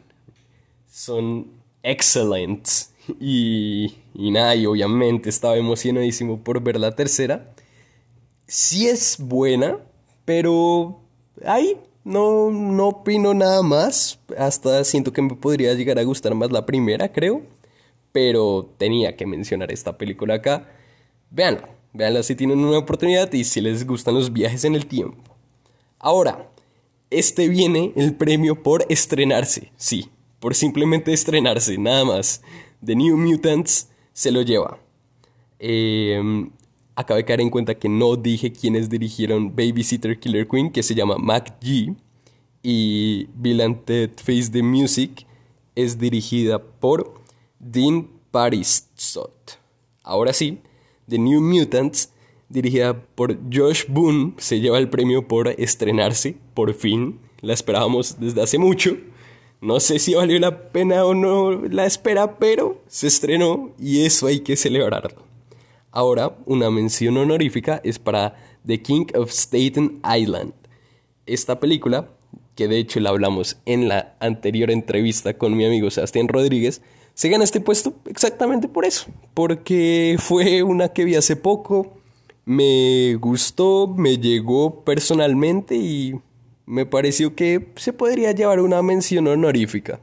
Son 0.90 1.46
excelentes. 1.84 2.92
Y, 3.20 3.94
y 4.12 4.32
nada, 4.32 4.56
y 4.56 4.66
obviamente 4.66 5.30
estaba 5.30 5.56
emocionadísimo 5.56 6.42
por 6.42 6.60
ver 6.60 6.80
la 6.80 6.96
tercera. 6.96 7.54
Sí 8.48 8.88
es 8.88 9.18
buena, 9.20 9.78
pero 10.24 11.00
ahí 11.44 11.76
no, 12.02 12.50
no 12.50 12.88
opino 12.88 13.32
nada 13.34 13.62
más. 13.62 14.18
Hasta 14.36 14.82
siento 14.82 15.12
que 15.12 15.22
me 15.22 15.36
podría 15.36 15.74
llegar 15.74 16.00
a 16.00 16.02
gustar 16.02 16.34
más 16.34 16.50
la 16.50 16.66
primera, 16.66 17.12
creo. 17.12 17.42
Pero 18.10 18.68
tenía 18.78 19.16
que 19.16 19.26
mencionar 19.26 19.70
esta 19.70 19.96
película 19.96 20.34
acá. 20.34 20.68
Veanla, 21.30 21.68
veanla 21.92 22.22
si 22.22 22.34
tienen 22.34 22.58
una 22.58 22.78
oportunidad 22.78 23.32
y 23.32 23.44
si 23.44 23.60
les 23.60 23.86
gustan 23.86 24.14
los 24.14 24.32
viajes 24.32 24.64
en 24.64 24.74
el 24.74 24.86
tiempo. 24.86 25.36
Ahora, 25.98 26.50
este 27.10 27.48
viene 27.48 27.92
el 27.96 28.14
premio 28.14 28.62
por 28.62 28.84
estrenarse. 28.88 29.72
Sí, 29.76 30.08
por 30.38 30.54
simplemente 30.54 31.12
estrenarse, 31.12 31.78
nada 31.78 32.04
más. 32.04 32.42
The 32.84 32.96
New 32.96 33.16
Mutants 33.16 33.88
se 34.12 34.30
lo 34.30 34.42
lleva. 34.42 34.78
Eh, 35.58 36.48
Acabo 37.00 37.16
de 37.16 37.24
caer 37.24 37.40
en 37.40 37.48
cuenta 37.48 37.76
que 37.76 37.88
no 37.88 38.14
dije 38.14 38.52
quiénes 38.52 38.90
dirigieron 38.90 39.56
Babysitter 39.56 40.20
Killer 40.20 40.46
Queen, 40.46 40.70
que 40.70 40.82
se 40.82 40.94
llama 40.94 41.16
Mac 41.16 41.58
G. 41.58 41.96
Y 42.62 43.26
Bill 43.34 43.78
Ted 43.86 44.10
Face 44.16 44.50
the 44.50 44.62
Music 44.62 45.26
es 45.74 45.98
dirigida 45.98 46.62
por 46.62 47.14
Dean 47.58 48.06
Parisot. 48.30 49.58
Ahora 50.02 50.34
sí, 50.34 50.58
The 51.10 51.18
New 51.18 51.42
Mutants, 51.42 52.12
dirigida 52.48 53.02
por 53.14 53.36
Josh 53.52 53.84
Boone, 53.88 54.34
se 54.38 54.60
lleva 54.60 54.78
el 54.78 54.88
premio 54.88 55.28
por 55.28 55.48
estrenarse, 55.48 56.36
por 56.54 56.72
fin. 56.72 57.18
La 57.40 57.52
esperábamos 57.52 58.18
desde 58.18 58.42
hace 58.42 58.58
mucho. 58.58 58.96
No 59.60 59.80
sé 59.80 59.98
si 59.98 60.14
valió 60.14 60.38
la 60.38 60.70
pena 60.72 61.04
o 61.04 61.14
no 61.14 61.50
la 61.52 61.84
espera, 61.84 62.38
pero 62.38 62.80
se 62.86 63.08
estrenó 63.08 63.72
y 63.78 64.06
eso 64.06 64.26
hay 64.26 64.40
que 64.40 64.56
celebrarlo. 64.56 65.22
Ahora, 65.90 66.36
una 66.46 66.70
mención 66.70 67.16
honorífica 67.16 67.80
es 67.82 67.98
para 67.98 68.36
The 68.64 68.80
King 68.80 69.06
of 69.14 69.30
Staten 69.30 70.00
Island. 70.16 70.52
Esta 71.26 71.58
película, 71.58 72.08
que 72.54 72.68
de 72.68 72.78
hecho 72.78 73.00
la 73.00 73.10
hablamos 73.10 73.58
en 73.66 73.88
la 73.88 74.16
anterior 74.20 74.70
entrevista 74.70 75.36
con 75.36 75.56
mi 75.56 75.64
amigo 75.64 75.90
Sebastián 75.90 76.28
Rodríguez, 76.28 76.80
se 77.20 77.28
gana 77.28 77.44
este 77.44 77.60
puesto 77.60 77.92
exactamente 78.06 78.66
por 78.66 78.86
eso, 78.86 79.10
porque 79.34 80.16
fue 80.18 80.62
una 80.62 80.88
que 80.88 81.04
vi 81.04 81.16
hace 81.16 81.36
poco, 81.36 81.98
me 82.46 83.14
gustó, 83.16 83.92
me 83.94 84.16
llegó 84.16 84.84
personalmente 84.84 85.76
y 85.76 86.18
me 86.64 86.86
pareció 86.86 87.34
que 87.34 87.68
se 87.76 87.92
podría 87.92 88.32
llevar 88.32 88.60
una 88.60 88.80
mención 88.80 89.28
honorífica 89.28 90.00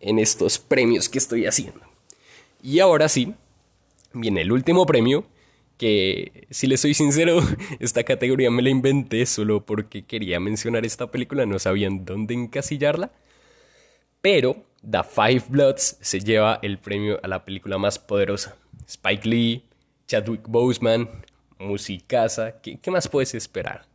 en 0.00 0.18
estos 0.18 0.58
premios 0.58 1.10
que 1.10 1.18
estoy 1.18 1.44
haciendo. 1.44 1.80
Y 2.62 2.78
ahora 2.78 3.10
sí, 3.10 3.34
Viene 4.14 4.40
el 4.40 4.52
último 4.52 4.86
premio, 4.86 5.26
que 5.76 6.46
si 6.48 6.66
le 6.66 6.78
soy 6.78 6.94
sincero, 6.94 7.40
esta 7.78 8.04
categoría 8.04 8.50
me 8.50 8.62
la 8.62 8.70
inventé 8.70 9.26
solo 9.26 9.66
porque 9.66 10.02
quería 10.02 10.40
mencionar 10.40 10.86
esta 10.86 11.10
película, 11.10 11.44
no 11.44 11.58
sabían 11.58 12.06
dónde 12.06 12.32
encasillarla. 12.32 13.12
Pero 14.22 14.64
The 14.82 15.02
Five 15.02 15.44
Bloods 15.48 15.98
se 16.00 16.20
lleva 16.20 16.58
el 16.62 16.78
premio 16.78 17.20
a 17.22 17.28
la 17.28 17.44
película 17.44 17.78
más 17.78 17.98
poderosa. 17.98 18.56
Spike 18.86 19.28
Lee, 19.28 19.64
Chadwick 20.06 20.46
Boseman, 20.48 21.08
musicaza, 21.58 22.60
¿qué, 22.60 22.78
¿qué 22.78 22.90
más 22.90 23.08
puedes 23.08 23.34
esperar? 23.34 23.86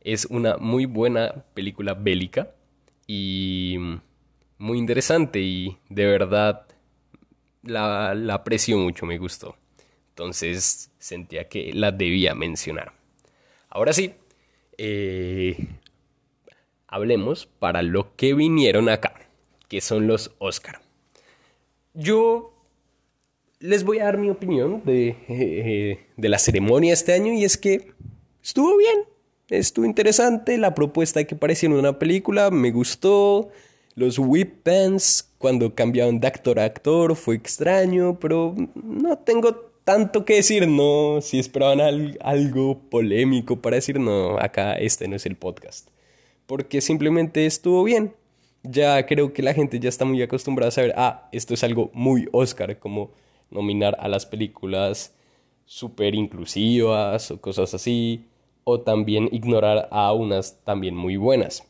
Es 0.00 0.24
una 0.26 0.56
muy 0.56 0.86
buena 0.86 1.44
película 1.54 1.94
bélica 1.94 2.50
y 3.06 3.76
muy 4.58 4.78
interesante 4.78 5.40
y 5.40 5.76
de 5.88 6.06
verdad 6.06 6.66
la, 7.62 8.14
la 8.14 8.34
aprecio 8.34 8.78
mucho, 8.78 9.06
me 9.06 9.18
gustó. 9.18 9.56
Entonces 10.10 10.90
sentía 10.98 11.48
que 11.48 11.72
la 11.72 11.92
debía 11.92 12.34
mencionar. 12.34 12.92
Ahora 13.68 13.92
sí, 13.92 14.14
eh, 14.78 15.56
hablemos 16.86 17.46
para 17.46 17.82
lo 17.82 18.16
que 18.16 18.34
vinieron 18.34 18.88
acá, 18.88 19.14
que 19.70 19.80
son 19.80 20.06
los 20.08 20.32
Oscar. 20.38 20.82
yo 21.94 22.52
les 23.60 23.84
voy 23.84 24.00
a 24.00 24.04
dar 24.04 24.18
mi 24.18 24.28
opinión 24.28 24.82
de, 24.84 25.98
de 26.16 26.28
la 26.28 26.38
ceremonia 26.38 26.92
este 26.92 27.12
año 27.12 27.32
y 27.32 27.44
es 27.44 27.56
que 27.56 27.92
estuvo 28.42 28.76
bien, 28.76 29.04
estuvo 29.48 29.84
interesante, 29.84 30.58
la 30.58 30.74
propuesta 30.74 31.22
que 31.24 31.36
pareciera 31.36 31.74
una 31.74 31.98
película 31.98 32.50
me 32.50 32.72
gustó, 32.72 33.50
los 33.94 34.18
whip 34.18 34.62
pants 34.64 35.30
cuando 35.38 35.74
cambiaron 35.74 36.18
de 36.18 36.26
actor 36.26 36.58
a 36.58 36.64
actor 36.64 37.14
fue 37.14 37.36
extraño, 37.36 38.18
pero 38.18 38.56
no 38.74 39.18
tengo 39.18 39.54
tanto 39.84 40.24
que 40.24 40.34
decir, 40.34 40.66
no, 40.66 41.20
si 41.20 41.38
esperaban 41.38 42.16
algo 42.20 42.80
polémico 42.90 43.60
para 43.60 43.76
decir, 43.76 44.00
no, 44.00 44.36
acá 44.38 44.74
este 44.74 45.06
no 45.06 45.16
es 45.16 45.26
el 45.26 45.36
podcast, 45.36 45.88
porque 46.46 46.80
simplemente 46.80 47.46
estuvo 47.46 47.84
bien. 47.84 48.14
Ya 48.62 49.04
creo 49.06 49.32
que 49.32 49.42
la 49.42 49.54
gente 49.54 49.80
ya 49.80 49.88
está 49.88 50.04
muy 50.04 50.20
acostumbrada 50.22 50.68
a 50.68 50.72
saber, 50.72 50.94
ah, 50.96 51.28
esto 51.32 51.54
es 51.54 51.64
algo 51.64 51.90
muy 51.94 52.28
Oscar, 52.32 52.78
como 52.78 53.12
nominar 53.50 53.96
a 54.00 54.08
las 54.08 54.26
películas 54.26 55.14
súper 55.64 56.14
inclusivas 56.14 57.30
o 57.30 57.40
cosas 57.40 57.72
así, 57.74 58.26
o 58.64 58.80
también 58.80 59.28
ignorar 59.32 59.88
a 59.90 60.12
unas 60.12 60.62
también 60.64 60.94
muy 60.94 61.16
buenas. 61.16 61.64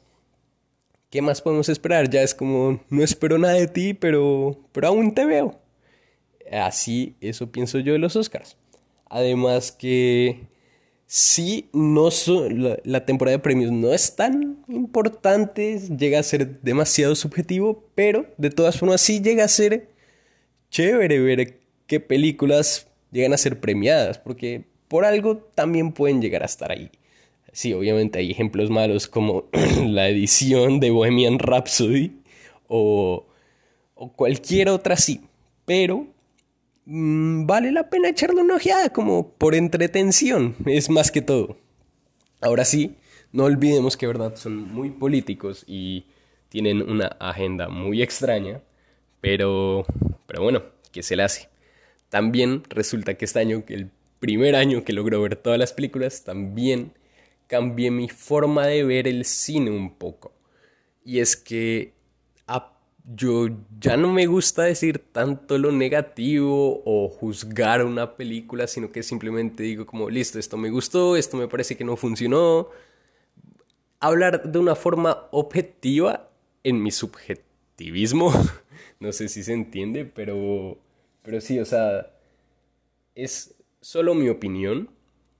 ¿Qué 1.10 1.22
más 1.22 1.42
podemos 1.42 1.68
esperar? 1.68 2.08
Ya 2.08 2.22
es 2.22 2.34
como, 2.34 2.80
no 2.88 3.02
espero 3.02 3.38
nada 3.38 3.54
de 3.54 3.66
ti, 3.66 3.94
pero, 3.94 4.56
pero 4.72 4.88
aún 4.88 5.12
te 5.12 5.26
veo. 5.26 5.58
Así, 6.50 7.16
eso 7.20 7.50
pienso 7.50 7.78
yo 7.78 7.92
de 7.92 7.98
los 7.98 8.16
Oscars. 8.16 8.56
Además 9.06 9.72
que 9.72 10.46
sí, 11.12 11.68
no 11.72 12.08
la, 12.84 13.04
temporada 13.04 13.36
de 13.36 13.42
premios 13.42 13.72
no 13.72 13.92
es 13.92 14.14
tan 14.14 14.62
importante, 14.68 15.80
llega 15.98 16.20
a 16.20 16.22
ser 16.22 16.60
demasiado 16.60 17.16
subjetivo, 17.16 17.84
pero 17.96 18.26
de 18.38 18.50
todas 18.50 18.78
formas 18.78 19.00
sí 19.00 19.20
llega 19.20 19.42
a 19.42 19.48
ser 19.48 19.88
chévere 20.70 21.18
ver 21.18 21.58
qué 21.88 21.98
películas 21.98 22.86
llegan 23.10 23.32
a 23.32 23.38
ser 23.38 23.58
premiadas, 23.58 24.18
porque 24.18 24.66
por 24.86 25.04
algo 25.04 25.38
también 25.38 25.90
pueden 25.90 26.22
llegar 26.22 26.44
a 26.44 26.46
estar 26.46 26.70
ahí. 26.70 26.92
Sí, 27.50 27.72
obviamente 27.72 28.20
hay 28.20 28.30
ejemplos 28.30 28.70
malos 28.70 29.08
como 29.08 29.48
la 29.84 30.08
edición 30.08 30.78
de 30.78 30.90
Bohemian 30.90 31.40
Rhapsody 31.40 32.20
o, 32.68 33.26
o 33.96 34.12
cualquier 34.12 34.68
otra 34.68 34.96
sí, 34.96 35.22
pero 35.64 36.06
mm, 36.86 37.46
vale 37.46 37.72
la 37.72 37.88
pena 37.90 38.08
echarle 38.08 38.42
una 38.42 38.56
ojeada 38.56 38.90
como 38.90 39.32
por 39.32 39.54
entretención, 39.54 40.56
es 40.66 40.90
más 40.90 41.10
que 41.10 41.22
todo. 41.22 41.56
Ahora 42.40 42.64
sí, 42.64 42.96
no 43.32 43.44
olvidemos 43.44 43.96
que 43.96 44.06
verdad 44.06 44.36
son 44.36 44.72
muy 44.72 44.90
políticos 44.90 45.64
y 45.66 46.06
tienen 46.48 46.82
una 46.82 47.06
agenda 47.20 47.68
muy 47.68 48.02
extraña, 48.02 48.62
pero, 49.20 49.84
pero 50.26 50.42
bueno, 50.42 50.62
¿qué 50.92 51.02
se 51.02 51.16
le 51.16 51.22
hace? 51.22 51.48
También 52.08 52.64
resulta 52.68 53.14
que 53.14 53.24
este 53.24 53.38
año, 53.38 53.62
el 53.68 53.90
primer 54.18 54.56
año 54.56 54.84
que 54.84 54.92
logro 54.92 55.22
ver 55.22 55.36
todas 55.36 55.58
las 55.58 55.72
películas, 55.72 56.24
también 56.24 56.92
cambié 57.46 57.90
mi 57.90 58.08
forma 58.08 58.66
de 58.66 58.84
ver 58.84 59.06
el 59.06 59.24
cine 59.24 59.70
un 59.70 59.94
poco. 59.94 60.32
Y 61.04 61.20
es 61.20 61.36
que 61.36 61.94
yo 63.04 63.48
ya 63.80 63.96
no 63.96 64.12
me 64.12 64.26
gusta 64.26 64.64
decir 64.64 64.98
tanto 65.12 65.58
lo 65.58 65.72
negativo 65.72 66.82
o 66.84 67.08
juzgar 67.08 67.84
una 67.84 68.16
película, 68.16 68.66
sino 68.66 68.92
que 68.92 69.02
simplemente 69.02 69.62
digo 69.62 69.86
como, 69.86 70.10
listo, 70.10 70.38
esto 70.38 70.56
me 70.56 70.70
gustó, 70.70 71.16
esto 71.16 71.36
me 71.36 71.48
parece 71.48 71.76
que 71.76 71.84
no 71.84 71.96
funcionó. 71.96 72.68
Hablar 74.00 74.50
de 74.50 74.58
una 74.58 74.74
forma 74.74 75.26
objetiva 75.30 76.30
en 76.62 76.82
mi 76.82 76.90
subjetivismo, 76.90 78.32
no 79.00 79.12
sé 79.12 79.28
si 79.28 79.42
se 79.42 79.52
entiende, 79.52 80.04
pero 80.04 80.78
pero 81.22 81.40
sí, 81.40 81.58
o 81.58 81.64
sea, 81.64 82.10
es 83.14 83.54
solo 83.80 84.14
mi 84.14 84.28
opinión 84.28 84.90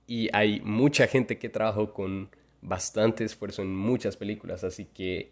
y 0.07 0.29
hay 0.33 0.61
mucha 0.61 1.07
gente 1.07 1.37
que 1.37 1.49
trabajó 1.49 1.93
con 1.93 2.29
bastante 2.61 3.23
esfuerzo 3.23 3.61
en 3.61 3.75
muchas 3.75 4.17
películas, 4.17 4.63
así 4.63 4.85
que 4.85 5.31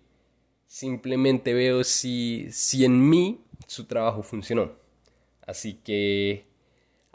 simplemente 0.70 1.56
veo 1.56 1.84
si, 1.84 2.48
si 2.52 2.86
en 2.86 3.10
mí 3.10 3.42
su 3.66 3.86
trabajo 3.86 4.22
funcionó. 4.22 4.72
Así 5.46 5.74
que, 5.74 6.46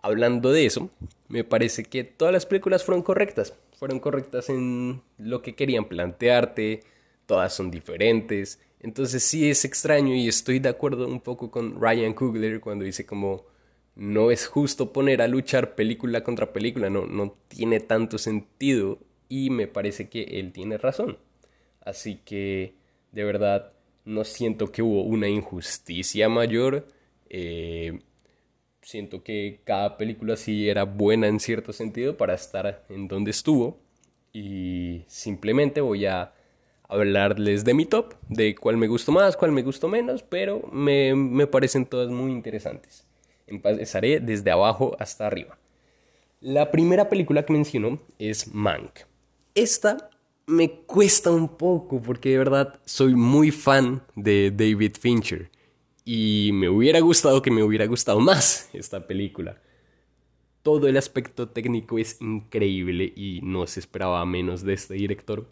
hablando 0.03 0.51
de 0.51 0.67
eso, 0.67 0.91
me 1.29 1.45
parece 1.45 1.85
que 1.85 2.03
todas 2.03 2.35
las 2.35 2.47
películas 2.47 2.85
fueron 2.85 3.03
correctas, 3.03 3.55
fueron 3.79 4.01
correctas 4.01 4.51
en 4.51 5.03
lo 5.19 5.41
que 5.41 5.55
querían 5.55 5.85
plantearte, 5.87 6.83
todas 7.27 7.55
son 7.55 7.71
diferentes, 7.71 8.61
entonces 8.81 9.23
sí 9.23 9.49
es 9.49 9.65
extraño 9.65 10.15
y 10.15 10.27
estoy 10.27 10.59
de 10.59 10.69
acuerdo 10.69 11.07
un 11.07 11.21
poco 11.21 11.51
con 11.53 11.81
Ryan 11.81 12.13
Coogler 12.13 12.61
cuando 12.61 12.85
dice 12.85 13.07
como 13.07 13.47
no 13.95 14.33
es 14.33 14.49
justo 14.49 14.93
poner 14.93 15.23
a 15.23 15.29
luchar 15.29 15.77
película 15.77 16.25
contra 16.25 16.53
película, 16.53 16.91
no, 16.91 17.07
no 17.07 17.37
tiene 17.47 17.79
tanto 17.79 18.19
sentido 18.19 18.99
y 19.29 19.51
me 19.51 19.69
parece 19.69 20.09
que 20.09 20.25
él 20.25 20.53
tiene 20.53 20.77
razón. 20.77 21.19
Así 21.81 22.21
que 22.25 22.75
de 23.15 23.25
verdad 23.25 23.73
no 24.05 24.25
siento 24.25 24.73
que 24.73 24.83
hubo 24.83 25.03
una 25.03 25.29
injusticia 25.29 26.29
mayor. 26.29 26.87
Eh, 27.31 28.01
siento 28.83 29.23
que 29.23 29.61
cada 29.65 29.97
película 29.97 30.37
sí 30.37 30.69
era 30.69 30.85
buena 30.85 31.29
en 31.29 31.41
cierto 31.41 31.73
sentido 31.73 32.17
para 32.17 32.35
estar 32.35 32.85
en 32.89 33.09
donde 33.09 33.31
estuvo. 33.31 33.79
Y 34.33 35.05
simplemente 35.07 35.81
voy 35.81 36.07
a 36.07 36.35
hablarles 36.89 37.65
de 37.65 37.73
mi 37.73 37.87
top, 37.87 38.15
de 38.29 38.55
cuál 38.57 38.77
me 38.77 38.89
gustó 38.89 39.13
más, 39.13 39.37
cuál 39.37 39.53
me 39.53 39.63
gustó 39.63 39.89
menos, 39.89 40.23
pero 40.23 40.69
me, 40.73 41.15
me 41.15 41.47
parecen 41.47 41.87
todas 41.87 42.11
muy 42.11 42.33
interesantes. 42.33 43.07
Empezaré 43.47 44.19
desde 44.19 44.51
abajo 44.51 44.97
hasta 44.99 45.27
arriba. 45.27 45.57
La 46.41 46.71
primera 46.71 47.09
película 47.09 47.47
que 47.47 47.53
menciono 47.53 48.01
es 48.19 48.53
Mank. 48.53 49.01
Esta 49.55 50.11
me 50.47 50.71
cuesta 50.83 51.31
un 51.31 51.57
poco 51.57 52.01
porque 52.03 52.31
de 52.31 52.39
verdad 52.39 52.81
soy 52.85 53.15
muy 53.15 53.51
fan 53.51 54.03
de 54.15 54.51
David 54.51 54.97
Fincher 54.99 55.51
y 56.05 56.51
me 56.53 56.69
hubiera 56.69 57.01
gustado 57.01 57.43
que 57.43 57.51
me 57.51 57.63
hubiera 57.63 57.87
gustado 57.87 58.21
más 58.21 58.69
esta 58.73 59.07
película. 59.07 59.61
Todo 60.63 60.89
el 60.89 60.97
aspecto 60.97 61.49
técnico 61.49 61.99
es 61.99 62.21
increíble 62.21 63.13
y 63.17 63.41
no 63.43 63.67
se 63.67 63.81
esperaba 63.81 64.25
menos 64.25 64.63
de 64.63 64.75
este 64.75 64.95
director 64.95 65.47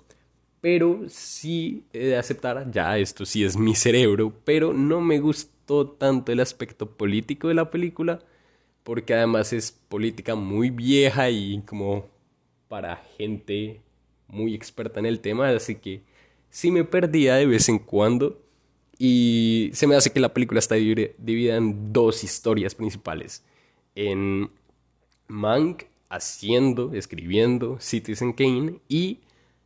pero 0.62 1.02
sí 1.08 1.84
he 1.92 2.06
de 2.06 2.16
aceptar, 2.16 2.70
ya 2.70 2.96
esto 2.96 3.26
sí 3.26 3.42
es 3.44 3.56
mi 3.56 3.74
cerebro, 3.74 4.32
pero 4.44 4.72
no 4.72 5.00
me 5.00 5.18
gustó 5.18 5.88
tanto 5.88 6.30
el 6.30 6.38
aspecto 6.38 6.88
político 6.96 7.48
de 7.48 7.54
la 7.54 7.68
película, 7.68 8.20
porque 8.84 9.12
además 9.12 9.52
es 9.52 9.72
política 9.72 10.36
muy 10.36 10.70
vieja 10.70 11.28
y 11.30 11.60
como 11.62 12.06
para 12.68 12.96
gente 13.18 13.80
muy 14.32 14.54
experta 14.54 14.98
en 14.98 15.06
el 15.06 15.20
tema, 15.20 15.50
así 15.50 15.76
que 15.76 16.02
sí 16.50 16.72
me 16.72 16.82
perdía 16.82 17.36
de 17.36 17.46
vez 17.46 17.68
en 17.68 17.78
cuando 17.78 18.42
y 18.98 19.70
se 19.74 19.86
me 19.86 19.94
hace 19.94 20.12
que 20.12 20.20
la 20.20 20.34
película 20.34 20.58
está 20.58 20.74
dividida 20.74 21.56
en 21.56 21.92
dos 21.92 22.24
historias 22.24 22.74
principales, 22.74 23.44
en 23.94 24.50
Mank 25.28 25.84
haciendo, 26.08 26.92
escribiendo 26.94 27.78
Citizen 27.80 28.32
Kane 28.32 28.80
y 28.88 29.20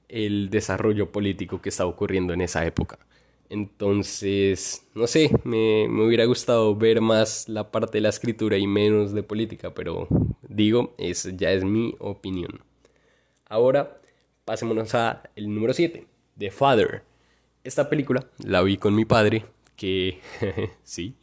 el 0.09 0.51
desarrollo 0.51 1.11
político 1.11 1.61
que 1.61 1.71
estaba 1.71 1.91
ocurriendo 1.91 2.33
en 2.33 2.41
esa 2.41 2.65
época. 2.67 2.99
Entonces, 3.49 4.85
no 4.95 5.07
sé, 5.07 5.31
me, 5.45 5.89
hubiera 5.89 6.25
gustado 6.25 6.75
ver 6.75 7.01
más 7.01 7.49
la 7.49 7.71
parte 7.71 7.99
de 7.99 8.03
la 8.03 8.09
escritura 8.09 8.59
y 8.59 8.67
menos 8.67 9.13
de 9.13 9.23
política, 9.23 9.73
pero 9.75 10.09
digo, 10.49 10.95
es, 10.99 11.37
ya 11.37 11.53
es 11.53 11.65
mi 11.65 11.95
opinión. 11.99 12.61
Ahora, 13.49 14.01
pasémonos 14.47 14.95
a 14.95 15.25
el 15.35 15.53
número 15.53 15.75
7, 15.75 16.07
The 16.39 16.51
Father. 16.51 17.03
Esta 17.65 17.91
película 17.91 18.27
la 18.39 18.63
vi 18.63 18.79
con 18.79 18.95
mi 18.95 19.05
padre, 19.05 19.45
que 19.75 20.21
sí, 20.85 21.17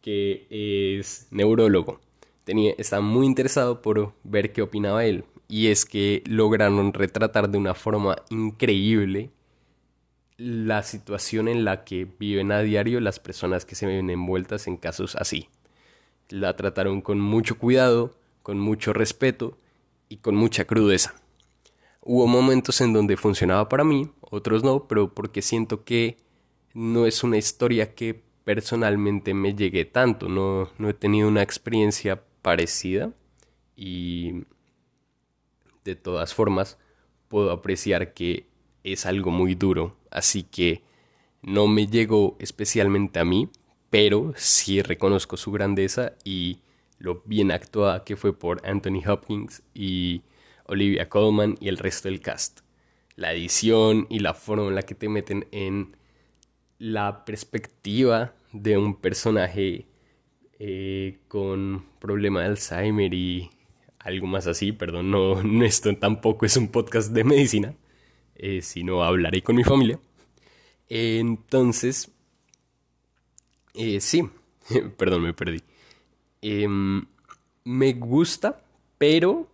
que 0.00 0.46
es 0.48 1.26
neurólogo. 1.32 2.00
Tenía, 2.44 2.72
estaba 2.78 3.02
muy 3.02 3.26
interesado 3.26 3.82
por 3.82 4.14
ver 4.22 4.52
qué 4.52 4.62
opinaba 4.62 5.04
él 5.04 5.24
y 5.48 5.66
es 5.66 5.84
que 5.84 6.22
lograron 6.26 6.92
retratar 6.92 7.50
de 7.50 7.58
una 7.58 7.74
forma 7.74 8.16
increíble 8.30 9.30
la 10.36 10.84
situación 10.84 11.48
en 11.48 11.64
la 11.64 11.84
que 11.84 12.06
viven 12.18 12.52
a 12.52 12.60
diario 12.60 13.00
las 13.00 13.18
personas 13.18 13.64
que 13.64 13.74
se 13.74 13.86
ven 13.86 14.08
envueltas 14.10 14.68
en 14.68 14.76
casos 14.76 15.16
así. 15.16 15.48
La 16.28 16.54
trataron 16.54 17.02
con 17.02 17.20
mucho 17.20 17.58
cuidado, 17.58 18.14
con 18.44 18.60
mucho 18.60 18.92
respeto 18.92 19.58
y 20.08 20.18
con 20.18 20.36
mucha 20.36 20.66
crudeza. 20.66 21.19
Hubo 22.02 22.26
momentos 22.26 22.80
en 22.80 22.92
donde 22.92 23.16
funcionaba 23.16 23.68
para 23.68 23.84
mí, 23.84 24.10
otros 24.20 24.64
no, 24.64 24.88
pero 24.88 25.14
porque 25.14 25.42
siento 25.42 25.84
que 25.84 26.16
no 26.72 27.06
es 27.06 27.22
una 27.22 27.36
historia 27.36 27.94
que 27.94 28.22
personalmente 28.44 29.34
me 29.34 29.54
llegue 29.54 29.84
tanto, 29.84 30.28
no, 30.28 30.70
no 30.78 30.88
he 30.88 30.94
tenido 30.94 31.28
una 31.28 31.42
experiencia 31.42 32.22
parecida 32.42 33.12
y 33.76 34.44
de 35.84 35.96
todas 35.96 36.34
formas, 36.34 36.78
puedo 37.28 37.50
apreciar 37.50 38.12
que 38.14 38.46
es 38.84 39.06
algo 39.06 39.30
muy 39.30 39.54
duro, 39.54 39.96
así 40.10 40.42
que 40.42 40.82
no 41.42 41.66
me 41.66 41.86
llegó 41.86 42.36
especialmente 42.38 43.18
a 43.18 43.24
mí, 43.24 43.48
pero 43.88 44.32
sí 44.36 44.82
reconozco 44.82 45.36
su 45.36 45.52
grandeza 45.52 46.12
y 46.24 46.60
lo 46.98 47.22
bien 47.24 47.50
actuada 47.50 48.04
que 48.04 48.16
fue 48.16 48.38
por 48.38 48.66
Anthony 48.66 49.02
Hopkins 49.06 49.62
y 49.74 50.22
Olivia 50.70 51.08
Colman 51.08 51.56
y 51.60 51.68
el 51.68 51.78
resto 51.78 52.08
del 52.08 52.20
cast. 52.20 52.60
La 53.16 53.32
edición 53.32 54.06
y 54.08 54.20
la 54.20 54.34
forma 54.34 54.68
en 54.68 54.76
la 54.76 54.82
que 54.82 54.94
te 54.94 55.08
meten 55.08 55.46
en 55.50 55.96
la 56.78 57.24
perspectiva 57.24 58.34
de 58.52 58.78
un 58.78 58.94
personaje 58.94 59.86
eh, 60.60 61.18
con 61.26 61.84
problema 61.98 62.40
de 62.40 62.46
Alzheimer 62.46 63.12
y 63.12 63.50
algo 63.98 64.28
más 64.28 64.46
así, 64.46 64.72
perdón, 64.72 65.10
no, 65.10 65.42
no 65.42 65.64
esto 65.64 65.94
tampoco 65.96 66.46
es 66.46 66.56
un 66.56 66.68
podcast 66.68 67.10
de 67.12 67.24
medicina, 67.24 67.74
eh, 68.36 68.62
sino 68.62 69.02
hablaré 69.02 69.42
con 69.42 69.56
mi 69.56 69.64
familia. 69.64 69.98
Entonces, 70.88 72.10
eh, 73.74 74.00
sí, 74.00 74.28
perdón, 74.96 75.22
me 75.22 75.34
perdí. 75.34 75.62
Em, 76.42 77.04
me 77.64 77.92
gusta, 77.92 78.62
pero 78.98 79.49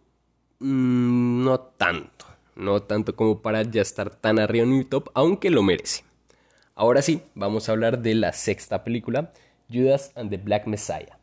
mm, 0.60 1.44
no 1.44 1.60
tanto. 1.60 2.26
No 2.54 2.82
tanto 2.82 3.14
como 3.14 3.42
para 3.42 3.62
ya 3.62 3.82
estar 3.82 4.10
tan 4.10 4.38
arriba 4.38 4.64
en 4.64 4.78
mi 4.78 4.84
top, 4.84 5.10
aunque 5.14 5.50
lo 5.50 5.62
merece. 5.62 6.04
Ahora 6.74 7.02
sí, 7.02 7.22
vamos 7.34 7.68
a 7.68 7.72
hablar 7.72 8.00
de 8.00 8.14
la 8.14 8.32
sexta 8.32 8.84
película, 8.84 9.32
Judas 9.70 10.12
and 10.14 10.30
the 10.30 10.36
Black 10.36 10.66
Messiah. 10.66 11.18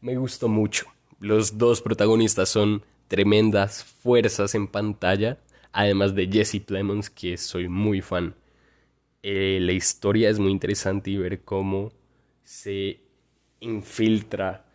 Me 0.00 0.16
gustó 0.16 0.48
mucho. 0.48 0.86
Los 1.20 1.58
dos 1.58 1.80
protagonistas 1.80 2.48
son 2.48 2.84
tremendas 3.08 3.84
fuerzas 3.84 4.54
en 4.54 4.66
pantalla, 4.66 5.38
además 5.72 6.14
de 6.14 6.26
Jesse 6.26 6.60
Plemons, 6.60 7.10
que 7.10 7.36
soy 7.36 7.68
muy 7.68 8.00
fan. 8.00 8.34
Eh, 9.22 9.58
la 9.60 9.72
historia 9.72 10.28
es 10.28 10.38
muy 10.38 10.50
interesante 10.50 11.10
y 11.10 11.16
ver 11.16 11.42
cómo 11.42 11.92
se 12.42 13.00
infiltra 13.60 14.66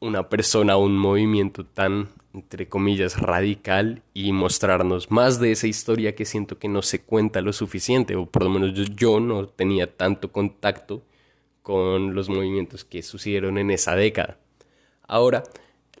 una 0.00 0.28
persona 0.28 0.76
un 0.76 0.98
movimiento 0.98 1.64
tan, 1.64 2.08
entre 2.34 2.68
comillas, 2.68 3.20
radical 3.20 4.02
y 4.14 4.32
mostrarnos 4.32 5.10
más 5.10 5.40
de 5.40 5.52
esa 5.52 5.66
historia 5.66 6.14
que 6.14 6.24
siento 6.24 6.58
que 6.58 6.68
no 6.68 6.82
se 6.82 7.02
cuenta 7.02 7.40
lo 7.40 7.52
suficiente, 7.52 8.16
o 8.16 8.26
por 8.26 8.44
lo 8.44 8.50
menos 8.50 8.72
yo, 8.96 9.20
no 9.20 9.48
tenía 9.48 9.96
tanto 9.96 10.32
contacto 10.32 11.02
con 11.62 12.14
los 12.14 12.28
movimientos 12.28 12.84
que 12.84 13.02
sucedieron 13.02 13.58
en 13.58 13.70
esa 13.70 13.94
década. 13.94 14.38
Ahora, 15.02 15.44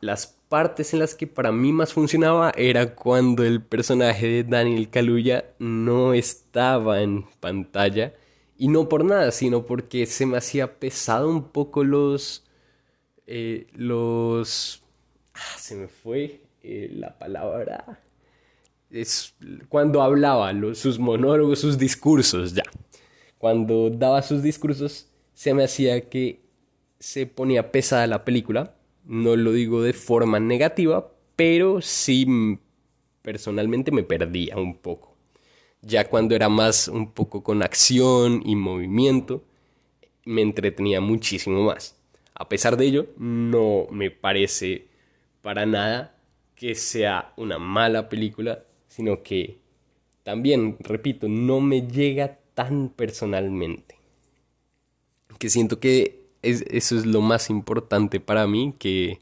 las 0.00 0.26
partes 0.48 0.92
en 0.92 1.00
las 1.00 1.14
que 1.14 1.26
para 1.26 1.52
mí 1.52 1.72
más 1.72 1.92
funcionaba 1.92 2.52
era 2.56 2.94
cuando 2.94 3.44
el 3.44 3.62
personaje 3.62 4.26
de 4.26 4.44
Daniel 4.44 4.90
Kaluuya 4.90 5.44
no 5.58 6.14
estaba 6.14 7.02
en 7.02 7.24
pantalla 7.40 8.14
y 8.58 8.68
no 8.68 8.88
por 8.88 9.04
nada, 9.04 9.30
sino 9.30 9.64
porque 9.66 10.06
se 10.06 10.26
me 10.26 10.36
hacía 10.36 10.78
pesado 10.78 11.28
un 11.28 11.48
poco 11.48 11.84
los 11.84 12.44
eh, 13.26 13.66
los... 13.74 14.81
Ah, 15.34 15.58
se 15.58 15.74
me 15.74 15.88
fue 15.88 16.40
eh, 16.62 16.90
la 16.92 17.18
palabra. 17.18 18.00
Es 18.90 19.34
cuando 19.68 20.02
hablaba, 20.02 20.52
sus 20.74 20.98
monólogos, 20.98 21.60
sus 21.60 21.78
discursos, 21.78 22.54
ya. 22.54 22.64
Cuando 23.38 23.90
daba 23.90 24.22
sus 24.22 24.42
discursos, 24.42 25.08
se 25.34 25.54
me 25.54 25.64
hacía 25.64 26.08
que 26.08 26.40
se 26.98 27.26
ponía 27.26 27.72
pesada 27.72 28.06
la 28.06 28.24
película. 28.24 28.74
No 29.04 29.34
lo 29.34 29.52
digo 29.52 29.82
de 29.82 29.92
forma 29.92 30.38
negativa, 30.38 31.10
pero 31.34 31.80
sí 31.80 32.26
personalmente 33.22 33.90
me 33.90 34.02
perdía 34.02 34.56
un 34.56 34.76
poco. 34.76 35.16
Ya 35.80 36.08
cuando 36.08 36.36
era 36.36 36.48
más 36.48 36.86
un 36.86 37.10
poco 37.10 37.42
con 37.42 37.62
acción 37.62 38.42
y 38.44 38.54
movimiento, 38.54 39.42
me 40.24 40.42
entretenía 40.42 41.00
muchísimo 41.00 41.64
más. 41.64 41.96
A 42.34 42.48
pesar 42.48 42.76
de 42.76 42.86
ello, 42.86 43.06
no 43.16 43.86
me 43.90 44.10
parece 44.10 44.86
para 45.42 45.66
nada 45.66 46.16
que 46.54 46.74
sea 46.74 47.34
una 47.36 47.58
mala 47.58 48.08
película, 48.08 48.64
sino 48.86 49.22
que 49.22 49.58
también, 50.22 50.76
repito, 50.80 51.28
no 51.28 51.60
me 51.60 51.82
llega 51.82 52.38
tan 52.54 52.88
personalmente. 52.88 53.96
Que 55.38 55.50
siento 55.50 55.80
que 55.80 56.28
eso 56.42 56.96
es 56.96 57.06
lo 57.06 57.20
más 57.20 57.50
importante 57.50 58.20
para 58.20 58.46
mí, 58.46 58.74
que, 58.78 59.18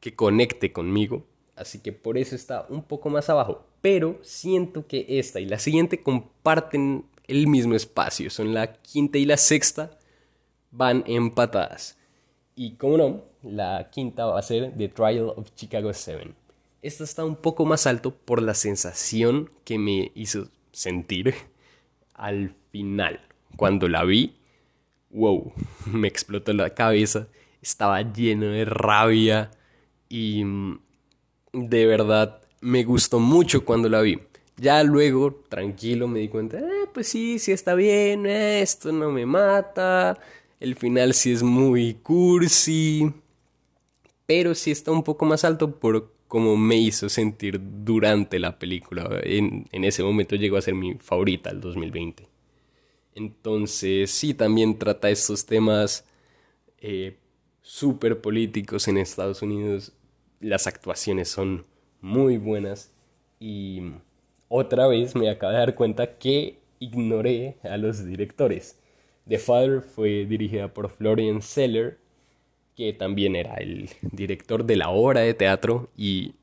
que 0.00 0.14
conecte 0.14 0.72
conmigo. 0.72 1.24
Así 1.54 1.78
que 1.78 1.92
por 1.92 2.18
eso 2.18 2.34
está 2.34 2.66
un 2.68 2.82
poco 2.82 3.10
más 3.10 3.30
abajo. 3.30 3.64
Pero 3.80 4.18
siento 4.22 4.86
que 4.86 5.06
esta 5.08 5.40
y 5.40 5.46
la 5.46 5.58
siguiente 5.58 6.02
comparten 6.02 7.04
el 7.28 7.46
mismo 7.46 7.74
espacio. 7.74 8.30
Son 8.30 8.52
la 8.52 8.72
quinta 8.72 9.18
y 9.18 9.24
la 9.24 9.36
sexta. 9.36 9.98
Van 10.72 11.04
empatadas. 11.06 11.96
Y 12.56 12.74
como 12.74 12.96
no, 12.96 13.24
la 13.42 13.88
quinta 13.90 14.26
va 14.26 14.38
a 14.38 14.42
ser 14.42 14.72
The 14.76 14.88
Trial 14.88 15.32
of 15.36 15.50
Chicago 15.54 15.92
7. 15.92 16.32
Esta 16.82 17.04
está 17.04 17.24
un 17.24 17.36
poco 17.36 17.66
más 17.66 17.86
alto 17.86 18.14
por 18.14 18.42
la 18.42 18.54
sensación 18.54 19.50
que 19.64 19.78
me 19.78 20.12
hizo 20.14 20.48
sentir 20.72 21.34
al 22.14 22.54
final. 22.70 23.20
Cuando 23.56 23.88
la 23.88 24.04
vi, 24.04 24.36
wow, 25.10 25.52
me 25.86 26.08
explotó 26.08 26.52
la 26.52 26.70
cabeza, 26.70 27.28
estaba 27.60 28.00
lleno 28.02 28.46
de 28.46 28.64
rabia 28.64 29.50
y 30.08 30.44
mm, 30.44 30.80
de 31.52 31.86
verdad 31.86 32.40
me 32.60 32.84
gustó 32.84 33.20
mucho 33.20 33.64
cuando 33.64 33.88
la 33.88 34.00
vi. 34.00 34.20
Ya 34.56 34.82
luego, 34.82 35.34
tranquilo, 35.48 36.06
me 36.06 36.18
di 36.18 36.28
cuenta, 36.28 36.58
eh, 36.58 36.86
pues 36.92 37.08
sí, 37.08 37.38
sí 37.38 37.50
está 37.50 37.74
bien, 37.74 38.26
esto 38.26 38.92
no 38.92 39.10
me 39.10 39.24
mata, 39.24 40.18
el 40.58 40.76
final 40.76 41.14
sí 41.14 41.32
es 41.32 41.42
muy 41.42 41.94
cursi, 41.94 43.10
pero 44.30 44.54
sí 44.54 44.70
está 44.70 44.92
un 44.92 45.02
poco 45.02 45.24
más 45.24 45.44
alto 45.44 45.80
por 45.80 46.12
cómo 46.28 46.56
me 46.56 46.76
hizo 46.76 47.08
sentir 47.08 47.60
durante 47.60 48.38
la 48.38 48.60
película. 48.60 49.10
En, 49.24 49.66
ese 49.72 50.04
momento 50.04 50.36
llegó 50.36 50.56
a 50.56 50.62
ser 50.62 50.76
mi 50.76 50.94
favorita 50.94 51.50
el 51.50 51.60
2020. 51.60 52.28
Entonces 53.16 54.08
sí, 54.12 54.32
también 54.32 54.78
trata 54.78 55.10
estos 55.10 55.46
temas 55.46 56.06
eh, 56.78 57.16
súper 57.60 58.20
políticos 58.20 58.86
en 58.86 58.98
Estados 58.98 59.42
Unidos. 59.42 59.94
Las 60.38 60.68
actuaciones 60.68 61.28
son 61.28 61.66
muy 62.00 62.38
buenas 62.38 62.92
y 63.40 63.82
otra 64.46 64.86
vez 64.86 65.16
me 65.16 65.28
acabo 65.28 65.54
de 65.54 65.58
dar 65.58 65.74
cuenta 65.74 66.18
que 66.18 66.60
ignoré 66.78 67.56
a 67.64 67.76
los 67.76 68.06
directores. 68.06 68.78
The 69.26 69.38
Father 69.38 69.80
fue 69.80 70.24
dirigida 70.24 70.72
por 70.72 70.88
Florian 70.88 71.42
Seller, 71.42 71.98
que 72.76 72.92
también 72.92 73.36
era 73.36 73.54
el 73.56 73.90
director 74.00 74.64
de 74.64 74.76
la 74.76 74.90
obra 74.90 75.20
de 75.20 75.34
teatro 75.34 75.90
y 75.96 76.34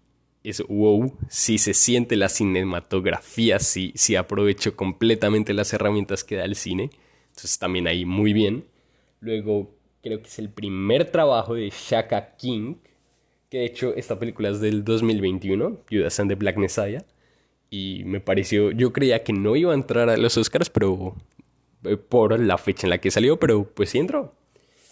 es 0.44 0.64
wow, 0.68 1.18
si 1.30 1.58
se 1.58 1.74
siente 1.74 2.16
la 2.16 2.30
cinematografía, 2.30 3.60
si, 3.60 3.92
si 3.96 4.16
aprovecho 4.16 4.76
completamente 4.76 5.54
las 5.54 5.74
herramientas 5.74 6.24
que 6.24 6.38
da 6.38 6.46
el 6.46 6.56
cine, 6.56 6.90
entonces 7.30 7.60
también 7.60 7.88
ahí 7.88 8.06
muy 8.06 8.34
bien. 8.34 8.66
Luego 9.20 9.76
creo 10.02 10.22
que 10.22 10.28
es 10.28 10.40
el 10.40 10.50
primer 10.50 11.12
trabajo 11.12 11.56
de 11.56 11.70
Shaka 11.70 12.38
King, 12.38 12.76
que 13.50 13.60
de 13.60 13.66
hecho 13.66 13.94
esta 13.96 14.18
película 14.20 14.50
es 14.50 14.62
del 14.62 14.86
2021, 14.86 15.82
Judas 15.92 16.20
and 16.20 16.30
the 16.30 16.36
Black 16.36 16.58
Messiah, 16.58 17.04
y 17.70 18.04
me 18.06 18.22
pareció, 18.22 18.72
yo 18.72 18.94
creía 18.94 19.24
que 19.24 19.34
no 19.34 19.56
iba 19.56 19.72
a 19.74 19.76
entrar 19.76 20.10
a 20.10 20.18
los 20.18 20.38
Oscars, 20.38 20.70
pero 20.70 21.16
eh, 21.84 21.98
por 21.98 22.40
la 22.40 22.58
fecha 22.58 22.86
en 22.86 22.92
la 22.92 23.00
que 23.00 23.12
salió, 23.12 23.38
pero 23.38 23.66
pues 23.66 23.90
sí 23.90 23.98
entró. 23.98 24.34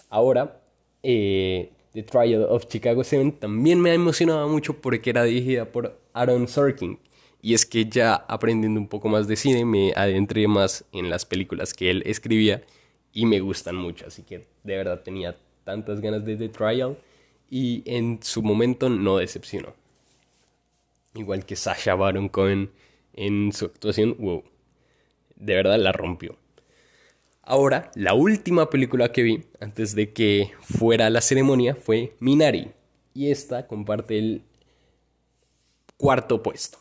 Ahora, 0.10 0.62
eh, 1.06 1.72
The 1.94 2.04
Trial 2.04 2.44
of 2.50 2.68
Chicago 2.68 3.04
7 3.04 3.38
también 3.40 3.80
me 3.80 3.92
ha 3.92 3.94
emocionado 3.94 4.50
mucho 4.50 4.82
porque 4.82 5.12
era 5.12 5.24
dirigida 5.24 5.72
por 5.72 5.98
Aaron 6.14 6.48
Sorkin. 6.48 7.00
Y 7.42 7.54
es 7.54 7.66
que 7.66 7.86
ya 7.86 8.16
aprendiendo 8.16 8.80
un 8.80 8.88
poco 8.88 9.08
más 9.08 9.28
de 9.28 9.36
cine 9.36 9.66
me 9.66 9.94
adentré 9.96 10.48
más 10.48 10.84
en 10.92 11.10
las 11.10 11.26
películas 11.26 11.74
que 11.74 11.92
él 11.92 12.04
escribía 12.06 12.64
y 13.14 13.26
me 13.26 13.40
gustan 13.40 13.76
mucho. 13.76 14.08
Así 14.08 14.24
que 14.24 14.48
de 14.64 14.78
verdad 14.78 15.04
tenía 15.04 15.38
tantas 15.64 16.02
ganas 16.02 16.26
de 16.26 16.36
The 16.36 16.50
Trial 16.50 16.98
y 17.50 17.84
en 17.86 18.20
su 18.24 18.42
momento 18.42 18.90
no 18.90 19.18
decepcionó. 19.18 19.74
Igual 21.14 21.46
que 21.46 21.56
Sasha 21.56 21.96
Baron 21.96 22.30
Cohen 22.30 22.72
en 23.14 23.54
su 23.54 23.66
actuación, 23.66 24.16
wow, 24.20 24.44
de 25.36 25.56
verdad 25.56 25.80
la 25.80 25.92
rompió. 25.92 26.36
Ahora, 27.48 27.92
la 27.94 28.16
última 28.16 28.72
película 28.72 29.12
que 29.12 29.22
vi 29.22 29.44
antes 29.60 29.94
de 29.94 30.12
que 30.12 30.52
fuera 30.62 31.12
la 31.12 31.22
ceremonia 31.22 31.76
fue 31.76 32.16
Minari. 32.20 32.72
Y 33.14 33.30
esta 33.30 33.68
comparte 33.68 34.18
el 34.18 34.42
cuarto 35.96 36.42
puesto. 36.42 36.80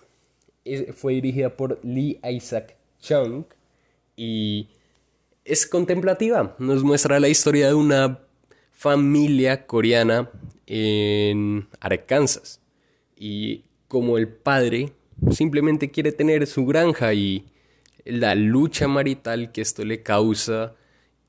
fue 0.94 1.14
dirigida 1.14 1.55
por 1.55 1.79
Lee 1.85 2.18
Isaac 2.24 2.77
Chung 2.98 3.44
y 4.16 4.68
es 5.44 5.66
contemplativa. 5.66 6.57
Nos 6.59 6.83
muestra 6.83 7.20
la 7.20 7.29
historia 7.29 7.68
de 7.68 7.74
una 7.74 8.20
familia 8.72 9.66
coreana 9.66 10.31
en 10.66 11.68
Arkansas. 11.79 12.61
Y 13.16 13.64
como 13.87 14.16
el 14.16 14.29
padre 14.29 14.94
simplemente 15.31 15.90
quiere 15.90 16.11
tener 16.11 16.46
su 16.46 16.64
granja 16.64 17.12
y 17.12 17.44
la 18.05 18.35
lucha 18.35 18.88
marital 18.88 19.53
que 19.53 19.61
esto 19.61 19.85
le 19.85 20.03
causa 20.03 20.75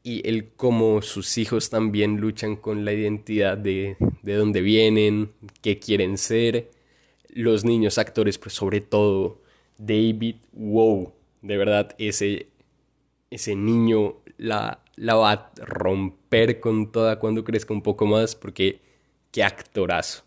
y 0.04 0.28
el 0.28 0.50
cómo 0.54 1.02
sus 1.02 1.38
hijos 1.38 1.70
también 1.70 2.18
luchan 2.18 2.56
con 2.56 2.86
la 2.86 2.94
identidad 2.94 3.58
de, 3.58 3.98
de 4.22 4.36
dónde 4.36 4.62
vienen, 4.62 5.32
qué 5.62 5.80
quieren 5.80 6.18
ser. 6.18 6.72
Los 7.30 7.66
niños 7.66 7.98
actores, 7.98 8.38
pues 8.38 8.54
sobre 8.54 8.82
todo 8.82 9.42
David, 9.78 10.36
wow, 10.54 11.14
de 11.42 11.58
verdad 11.58 11.96
ese, 11.98 12.50
ese 13.32 13.56
niño 13.56 14.18
la, 14.38 14.84
la 14.96 15.16
va 15.16 15.32
a 15.32 15.52
romper 15.58 16.60
con 16.60 16.92
toda 16.92 17.20
cuando 17.20 17.44
crezca 17.44 17.74
un 17.74 17.82
poco 17.82 18.06
más, 18.06 18.36
porque 18.36 18.82
qué 19.32 19.44
actorazo. 19.44 20.24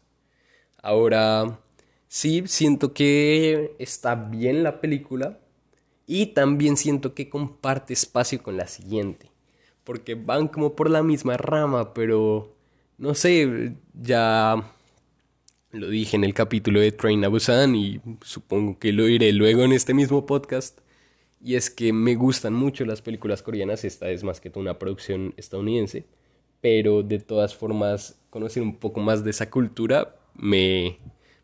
Ahora, 0.83 1.61
sí, 2.09 2.43
siento 2.47 2.93
que 2.95 3.75
está 3.79 4.15
bien 4.15 4.63
la 4.63 4.81
película 4.81 5.39
y 6.09 6.27
también 6.27 6.77
siento 6.77 7.14
que 7.14 7.29
comparte 7.29 7.92
espacio 7.92 8.42
con 8.42 8.57
la 8.57 8.66
siguiente 8.66 9.31
porque 9.88 10.16
van 10.16 10.49
como 10.49 10.77
por 10.77 10.90
la 10.90 11.03
misma 11.03 11.38
rama, 11.38 11.94
pero 11.94 12.55
no 12.99 13.14
sé, 13.14 13.73
ya 13.94 14.71
lo 15.71 15.88
dije 15.88 16.14
en 16.14 16.25
el 16.25 16.35
capítulo 16.35 16.79
de 16.79 16.92
Train 16.92 17.25
a 17.25 17.29
Busan 17.29 17.75
y 17.75 17.99
supongo 18.21 18.79
que 18.79 18.92
lo 18.92 19.07
diré 19.07 19.33
luego 19.33 19.62
en 19.62 19.73
este 19.73 19.94
mismo 19.94 20.27
podcast. 20.27 20.81
Y 21.42 21.55
es 21.55 21.71
que 21.71 21.94
me 21.94 22.16
gustan 22.16 22.53
mucho 22.53 22.85
las 22.85 23.01
películas 23.01 23.42
coreanas, 23.42 23.83
esta 23.83 24.11
es 24.11 24.25
más 24.25 24.42
que 24.42 24.51
todo 24.51 24.61
una 24.61 24.79
producción 24.79 25.33
estadounidense, 25.38 26.05
pero 26.61 27.03
de 27.03 27.18
todas 27.21 27.57
formas 27.57 28.21
conocer 28.29 28.62
un 28.62 28.77
poco 28.77 29.01
más 29.01 29.25
de 29.25 29.31
esa 29.31 29.49
cultura 29.49 30.16
me, 30.35 30.99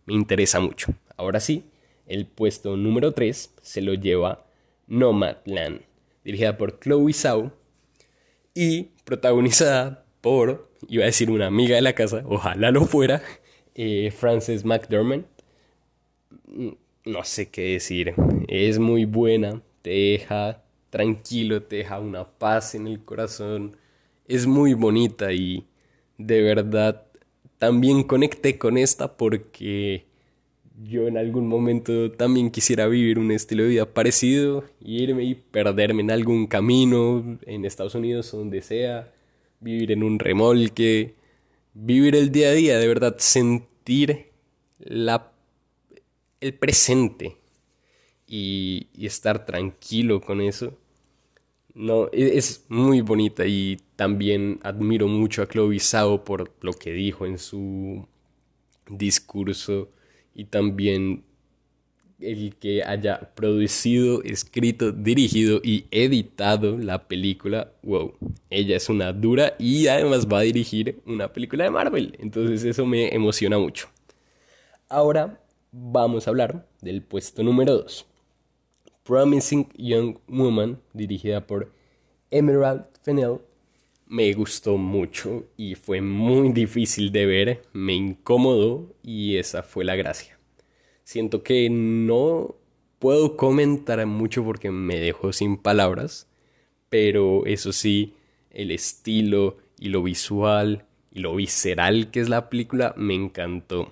me 0.05 0.13
interesa 0.13 0.61
mucho. 0.61 0.93
Ahora 1.17 1.41
sí, 1.41 1.65
el 2.07 2.27
puesto 2.27 2.77
número 2.77 3.13
3 3.13 3.55
se 3.63 3.81
lo 3.81 3.95
lleva 3.95 4.45
Nomadland, 4.87 5.83
dirigida 6.25 6.57
por 6.57 6.79
Chloe 6.81 7.13
Zhao 7.13 7.53
y 8.55 8.91
protagonizada 9.05 10.05
por, 10.21 10.71
iba 10.89 11.03
a 11.03 11.07
decir 11.07 11.31
una 11.31 11.47
amiga 11.47 11.77
de 11.77 11.83
la 11.83 11.95
casa, 11.95 12.23
ojalá 12.27 12.71
lo 12.71 12.87
fuera, 12.87 13.23
eh, 13.75 14.11
Frances 14.11 14.65
McDermott. 14.65 15.27
Mm, 16.47 16.71
no 17.07 17.25
sé 17.25 17.51
qué 17.51 17.73
decir, 17.73 18.15
es 18.49 18.79
muy 18.79 19.05
buena, 19.05 19.61
te 19.83 19.91
deja 19.91 20.63
tranquilo, 20.89 21.63
te 21.63 21.77
deja 21.77 22.01
una 22.01 22.25
paz 22.25 22.75
en 22.75 22.87
el 22.87 23.05
corazón, 23.05 23.77
es 24.27 24.47
muy 24.47 24.73
bonita 24.73 25.33
y 25.33 25.67
de 26.17 26.41
verdad 26.41 27.05
también 27.59 28.05
conecté 28.05 28.59
con 28.59 28.79
esta 28.79 29.17
porque 29.17 30.07
yo 30.83 31.07
en 31.07 31.17
algún 31.17 31.47
momento 31.47 32.11
también 32.13 32.51
quisiera 32.51 32.87
vivir 32.89 33.19
un 33.19 33.31
estilo 33.31 33.63
de 33.63 33.71
vida 33.71 33.95
parecido, 33.95 34.65
irme 34.81 35.25
y 35.25 35.35
perderme 35.35 36.03
en 36.03 36.11
algún 36.11 36.47
camino, 36.47 37.39
en 37.47 37.65
Estados 37.65 37.95
Unidos 37.95 38.35
o 38.35 38.39
donde 38.39 38.61
sea, 38.61 39.13
vivir 39.61 39.93
en 39.93 40.03
un 40.03 40.19
remolque, 40.19 41.15
vivir 41.75 42.17
el 42.17 42.33
día 42.33 42.49
a 42.49 42.53
día, 42.53 42.79
de 42.79 42.89
verdad 42.89 43.17
sentir 43.19 44.31
la, 44.79 45.33
el 46.41 46.55
presente 46.55 47.37
y, 48.27 48.89
estar 48.99 49.47
tranquilo 49.47 50.21
con 50.21 50.41
eso. 50.41 50.77
No, 51.75 52.07
e, 52.13 52.37
es 52.37 52.65
muy 52.69 53.01
bonita 53.01 53.47
y 53.47 53.79
también 53.97 54.61
admiro 54.63 55.07
mucho 55.09 55.43
a 55.43 55.49
Chloe 55.49 55.79
Zhao 55.79 56.25
por 56.25 56.53
lo 56.63 56.73
que 56.73 56.93
dijo 56.93 57.27
en 57.27 57.39
su 57.39 58.07
discurso 58.89 59.94
y 60.35 60.45
también 60.45 61.25
el 62.21 62.55
que 62.57 62.83
haya 62.83 63.33
producido, 63.35 64.23
escrito, 64.23 64.93
dirigido 64.93 65.61
y 65.63 65.87
editado 65.91 66.79
la 66.79 67.07
película, 67.07 67.73
wow, 67.83 68.15
ella 68.51 68.77
es 68.77 68.89
una 68.89 69.13
dura 69.13 69.55
y 69.59 69.87
además 69.89 70.27
va 70.27 70.39
a 70.39 70.43
dirigir 70.43 71.01
una 71.07 71.33
película 71.33 71.65
de 71.65 71.71
Marvel, 71.71 72.17
entonces 72.21 72.65
eso 72.65 72.87
me 72.87 73.15
emociona 73.15 73.59
mucho. 73.59 73.89
Ahora 74.89 75.41
vamos 75.73 76.27
a 76.27 76.31
hablar 76.31 76.67
del 76.81 77.03
puesto 77.03 77.43
número 77.43 77.79
2, 77.79 78.07
Promising 79.03 79.69
Young 79.77 80.19
Woman, 80.29 80.81
dirigida 80.93 81.47
por 81.47 81.73
Emerald 82.31 82.87
Fennell, 83.03 83.39
me 84.07 84.33
gustó 84.35 84.77
mucho 84.77 85.45
y 85.57 85.75
fue 85.75 86.01
muy 86.01 86.53
difícil 86.53 87.11
de 87.11 87.27
ver, 87.27 87.63
me 87.73 87.95
incomodó 87.95 88.95
y 89.03 89.37
esa 89.37 89.63
fue 89.63 89.85
la 89.85 89.97
gracia. 89.97 90.39
Siento 91.05 91.43
que 91.43 91.69
no 91.71 92.55
puedo 92.99 93.37
comentar 93.37 94.05
mucho 94.07 94.45
porque 94.45 94.71
me 94.71 94.99
dejó 94.99 95.33
sin 95.33 95.57
palabras, 95.57 96.29
pero 96.89 97.45
eso 97.47 97.73
sí, 97.73 98.15
el 98.51 98.71
estilo 98.71 99.59
y 99.79 99.89
lo 99.89 100.03
visual 100.03 100.87
y 101.13 101.21
lo 101.21 101.35
visceral 101.35 102.11
que 102.11 102.21
es 102.21 102.29
la 102.29 102.49
película 102.49 102.95
me 102.97 103.15
encantó. 103.15 103.89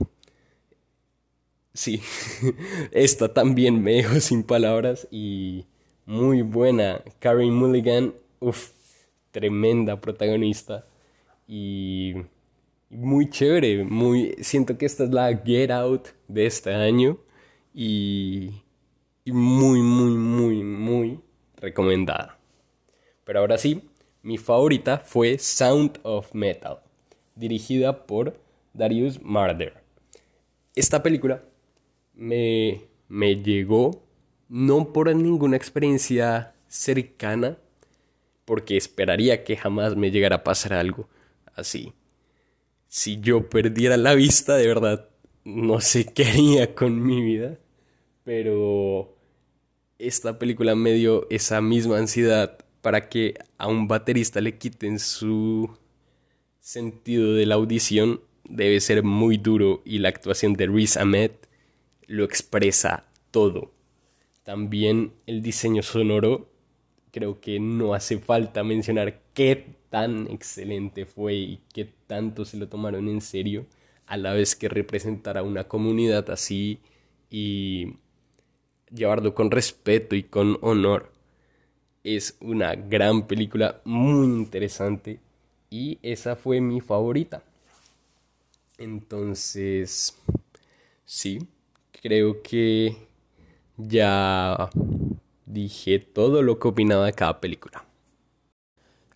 Sí, 1.75 2.03
esta 2.93 3.33
también 3.33 3.83
me 3.83 3.95
dejó 3.95 4.21
sin 4.21 4.43
palabras 4.43 5.09
y 5.11 5.65
muy 6.05 6.43
buena. 6.43 7.03
Karen 7.19 7.55
Mulligan, 7.55 8.15
uff 8.41 8.82
tremenda 9.33 10.01
protagonista 10.01 10.87
y 11.49 12.15
muy 12.91 13.29
chévere, 13.31 13.85
muy 13.85 14.37
siento 14.41 14.79
que 14.79 14.87
esta 14.87 15.05
es 15.05 15.11
la 15.11 15.37
Get 15.37 15.71
Out 15.71 16.09
de 16.29 16.47
este 16.47 16.73
año 16.73 17.19
y, 17.75 18.51
muy 19.27 19.81
muy 19.81 20.11
muy 20.13 20.63
muy 20.63 21.21
recomendada. 21.57 22.39
Pero 23.25 23.41
ahora 23.41 23.59
sí, 23.59 23.89
mi 24.23 24.37
favorita 24.37 24.99
fue 24.99 25.39
Sound 25.39 25.99
of 26.03 26.35
Metal, 26.35 26.81
dirigida 27.35 28.07
por 28.07 28.39
Darius 28.75 29.21
Marder. 29.23 29.75
Esta 30.75 31.03
película 31.03 31.43
me, 32.15 32.83
me 33.09 33.37
llegó 33.37 34.03
no 34.49 34.93
por 34.93 35.15
ninguna 35.15 35.57
experiencia 35.57 36.55
cercana 36.69 37.59
porque 38.45 38.77
esperaría 38.77 39.45
que 39.45 39.57
jamás 39.57 39.97
me 39.97 40.11
llegara 40.11 40.37
a 40.37 40.45
pasar 40.45 40.75
algo 40.75 41.09
así. 41.55 41.93
Si 42.89 43.21
yo 43.21 43.49
perdiera 43.49 43.97
la 43.97 44.15
vista, 44.15 44.57
de 44.57 44.67
verdad, 44.67 45.09
no 45.45 45.81
sé 45.81 46.07
qué 46.15 46.25
haría 46.25 46.75
con 46.75 47.03
mi 47.03 47.23
vida, 47.23 47.59
pero 48.25 49.17
esta 49.99 50.39
película 50.39 50.75
me 50.75 50.93
dio 50.93 51.27
esa 51.31 51.61
misma 51.61 51.99
ansiedad 51.99 52.59
para 52.81 53.09
que 53.09 53.35
a 53.59 53.69
un 53.69 53.89
baterista 53.89 54.41
le 54.41 54.59
quiten 54.59 54.99
su 54.99 55.71
sentido 56.61 57.35
de 57.35 57.47
la 57.47 57.55
audición 57.55 58.21
debe 58.45 58.81
ser 58.81 59.03
muy 59.03 59.39
duro 59.39 59.83
y 59.85 59.99
la 59.99 60.09
actuación 60.09 60.55
de 60.55 60.67
Riz 60.67 60.97
Ahmed 60.97 61.31
lo 62.07 62.25
expresa 62.25 63.07
todo. 63.31 63.73
También 64.43 65.13
el 65.27 65.43
diseño 65.43 65.83
sonoro 65.83 66.52
creo 67.13 67.41
que 67.41 67.61
no 67.61 67.95
hace 67.95 68.19
falta 68.19 68.65
mencionar 68.65 69.21
qué 69.35 69.77
tan 69.91 70.27
excelente 70.29 71.07
fue 71.07 71.35
y 71.35 71.61
qué 71.73 71.89
tanto 72.07 72.45
se 72.45 72.57
lo 72.57 72.69
tomaron 72.69 73.09
en 73.09 73.21
serio 73.21 73.67
a 74.07 74.17
la 74.17 74.33
vez 74.33 74.57
que 74.57 74.69
representar 74.69 75.39
a 75.39 75.43
una 75.43 75.65
comunidad 75.65 76.31
así 76.31 76.81
y 77.31 77.95
llevarlo 78.91 79.35
con 79.35 79.51
respeto 79.51 80.17
y 80.17 80.23
con 80.25 80.59
honor. 80.63 81.13
Es 82.03 82.37
una 82.41 82.75
gran 82.75 83.27
película 83.27 83.81
muy 83.85 84.27
interesante 84.27 85.21
y 85.71 85.99
esa 86.03 86.35
fue 86.35 86.61
mi 86.61 86.81
favorita. 86.81 87.43
Entonces, 88.79 90.17
sí, 91.05 91.47
creo 92.03 92.43
que 92.43 92.97
ya 93.77 94.69
dije 95.47 95.99
todo 95.99 96.43
lo 96.43 96.59
que 96.59 96.69
opinaba 96.69 97.07
de 97.07 97.13
cada 97.13 97.41
película. 97.41 97.85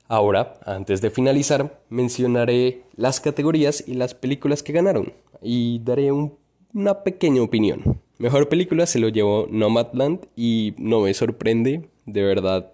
Ahora, 0.08 0.54
antes 0.64 1.00
de 1.00 1.10
finalizar, 1.10 1.82
mencionaré 1.88 2.82
las 2.94 3.20
categorías 3.20 3.82
y 3.86 3.94
las 3.94 4.14
películas 4.14 4.62
que 4.62 4.72
ganaron 4.72 5.12
y 5.42 5.80
daré 5.80 6.12
una 6.12 7.02
pequeña 7.02 7.42
opinión. 7.42 8.00
Mejor 8.18 8.48
película 8.48 8.86
se 8.86 9.00
lo 9.00 9.08
llevó 9.08 9.46
Nomadland 9.50 10.26
y 10.36 10.74
no 10.78 11.00
me 11.00 11.12
sorprende, 11.12 11.88
de 12.06 12.22
verdad, 12.22 12.72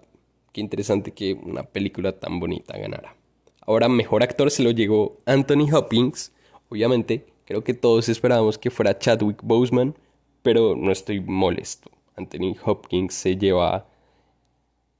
qué 0.51 0.61
interesante 0.61 1.11
que 1.11 1.33
una 1.33 1.63
película 1.63 2.19
tan 2.19 2.39
bonita 2.39 2.77
ganara. 2.77 3.15
Ahora, 3.61 3.89
mejor 3.89 4.23
actor 4.23 4.51
se 4.51 4.63
lo 4.63 4.71
llevó 4.71 5.17
Anthony 5.25 5.73
Hopkins. 5.73 6.31
Obviamente, 6.69 7.25
creo 7.45 7.63
que 7.63 7.73
todos 7.73 8.09
esperábamos 8.09 8.57
que 8.57 8.69
fuera 8.69 8.99
Chadwick 8.99 9.41
Boseman, 9.41 9.95
pero 10.43 10.75
no 10.75 10.91
estoy 10.91 11.19
molesto. 11.19 11.89
Anthony 12.15 12.55
Hopkins 12.63 13.13
se 13.13 13.37
lleva 13.37 13.87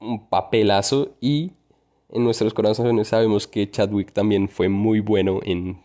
un 0.00 0.26
papelazo 0.28 1.14
y 1.20 1.52
en 2.10 2.24
nuestros 2.24 2.54
corazones 2.54 3.08
sabemos 3.08 3.46
que 3.46 3.70
Chadwick 3.70 4.12
también 4.12 4.48
fue 4.48 4.68
muy 4.68 5.00
bueno 5.00 5.40
en 5.42 5.80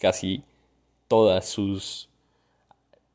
casi 0.00 0.42
todas 1.08 1.48
sus 1.48 2.08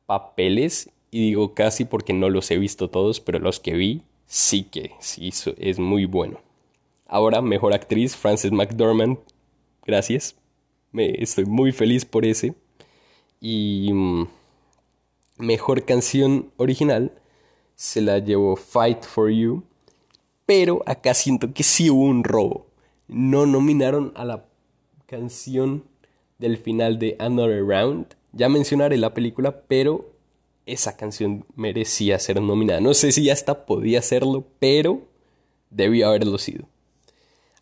papeles 0.06 0.90
y 1.10 1.20
digo 1.20 1.54
casi 1.54 1.84
porque 1.84 2.12
no 2.12 2.28
los 2.28 2.50
he 2.50 2.58
visto 2.58 2.90
todos, 2.90 3.20
pero 3.20 3.38
los 3.38 3.60
que 3.60 3.74
vi 3.74 4.02
sí 4.26 4.64
que 4.64 4.92
sí 4.98 5.30
es 5.58 5.78
muy 5.78 6.06
bueno. 6.06 6.40
Ahora, 7.06 7.40
mejor 7.42 7.74
actriz, 7.74 8.16
Frances 8.16 8.50
McDormand. 8.50 9.18
Gracias. 9.84 10.36
Me, 10.90 11.10
estoy 11.22 11.44
muy 11.44 11.70
feliz 11.70 12.04
por 12.04 12.24
ese. 12.24 12.54
Y 13.40 13.90
mm, 13.92 14.26
mejor 15.38 15.84
canción 15.84 16.50
original 16.56 17.12
se 17.74 18.00
la 18.00 18.18
llevó 18.18 18.56
Fight 18.56 19.04
for 19.04 19.30
You. 19.30 19.62
Pero 20.46 20.82
acá 20.86 21.14
siento 21.14 21.52
que 21.52 21.62
sí 21.62 21.90
hubo 21.90 22.02
un 22.02 22.24
robo. 22.24 22.66
No 23.08 23.46
nominaron 23.46 24.12
a 24.14 24.24
la 24.24 24.44
canción 25.06 25.84
del 26.38 26.58
final 26.58 26.98
de 26.98 27.16
Another 27.18 27.64
Round. 27.64 28.06
Ya 28.32 28.48
mencionaré 28.48 28.96
la 28.96 29.14
película, 29.14 29.62
pero 29.68 30.12
esa 30.66 30.96
canción 30.96 31.44
merecía 31.56 32.18
ser 32.18 32.40
nominada. 32.40 32.80
No 32.80 32.94
sé 32.94 33.12
si 33.12 33.30
hasta 33.30 33.66
podía 33.66 34.00
hacerlo, 34.00 34.44
pero 34.58 35.02
debía 35.70 36.08
haberlo 36.08 36.38
sido. 36.38 36.66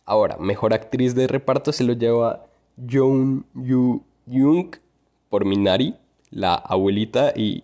Ahora, 0.05 0.37
mejor 0.37 0.73
actriz 0.73 1.15
de 1.15 1.27
reparto 1.27 1.71
se 1.71 1.83
lo 1.83 1.93
lleva 1.93 2.45
Joan 2.89 3.45
Yu 3.53 4.03
Jung 4.27 4.75
por 5.29 5.45
Minari, 5.45 5.95
la 6.29 6.55
abuelita, 6.55 7.33
y 7.35 7.63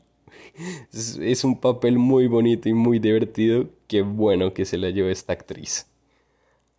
es 0.91 1.43
un 1.43 1.59
papel 1.59 1.97
muy 1.97 2.27
bonito 2.27 2.69
y 2.69 2.73
muy 2.73 2.99
divertido. 2.99 3.67
Qué 3.87 4.01
bueno 4.01 4.53
que 4.53 4.65
se 4.65 4.77
la 4.77 4.89
lleva 4.89 5.11
esta 5.11 5.33
actriz. 5.33 5.87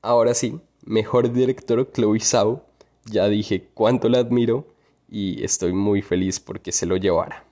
Ahora 0.03 0.35
sí, 0.35 0.61
mejor 0.85 1.33
director 1.33 1.91
Chloe 1.93 2.21
Zhao. 2.21 2.65
Ya 3.07 3.29
dije 3.29 3.69
cuánto 3.75 4.09
la 4.09 4.19
admiro 4.19 4.67
y 5.09 5.43
estoy 5.45 5.73
muy 5.73 6.03
feliz 6.03 6.39
porque 6.39 6.73
se 6.73 6.87
lo 6.87 6.97
llevara. 6.97 7.45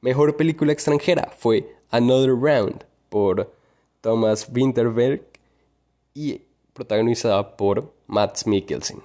Mejor 0.00 0.36
película 0.36 0.72
extranjera 0.72 1.30
fue 1.36 1.76
Another 1.90 2.30
Round 2.30 2.84
por 3.08 3.52
Thomas 4.00 4.48
Winterberg 4.52 5.22
y 6.14 6.42
protagonizada 6.72 7.56
por 7.56 7.92
Matt 8.06 8.46
Mikkelsen. 8.46 9.00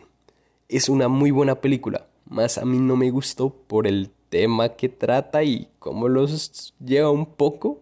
Es 0.69 0.89
una 0.89 1.07
muy 1.07 1.31
buena 1.31 1.55
película, 1.55 2.07
más 2.25 2.57
a 2.57 2.65
mí 2.65 2.77
no 2.77 2.95
me 2.95 3.09
gustó 3.09 3.49
por 3.49 3.87
el 3.87 4.11
tema 4.33 4.69
que 4.69 4.89
trata 4.89 5.43
y 5.43 5.67
cómo 5.77 6.09
los 6.09 6.73
lleva 6.83 7.11
un 7.11 7.27
poco. 7.27 7.81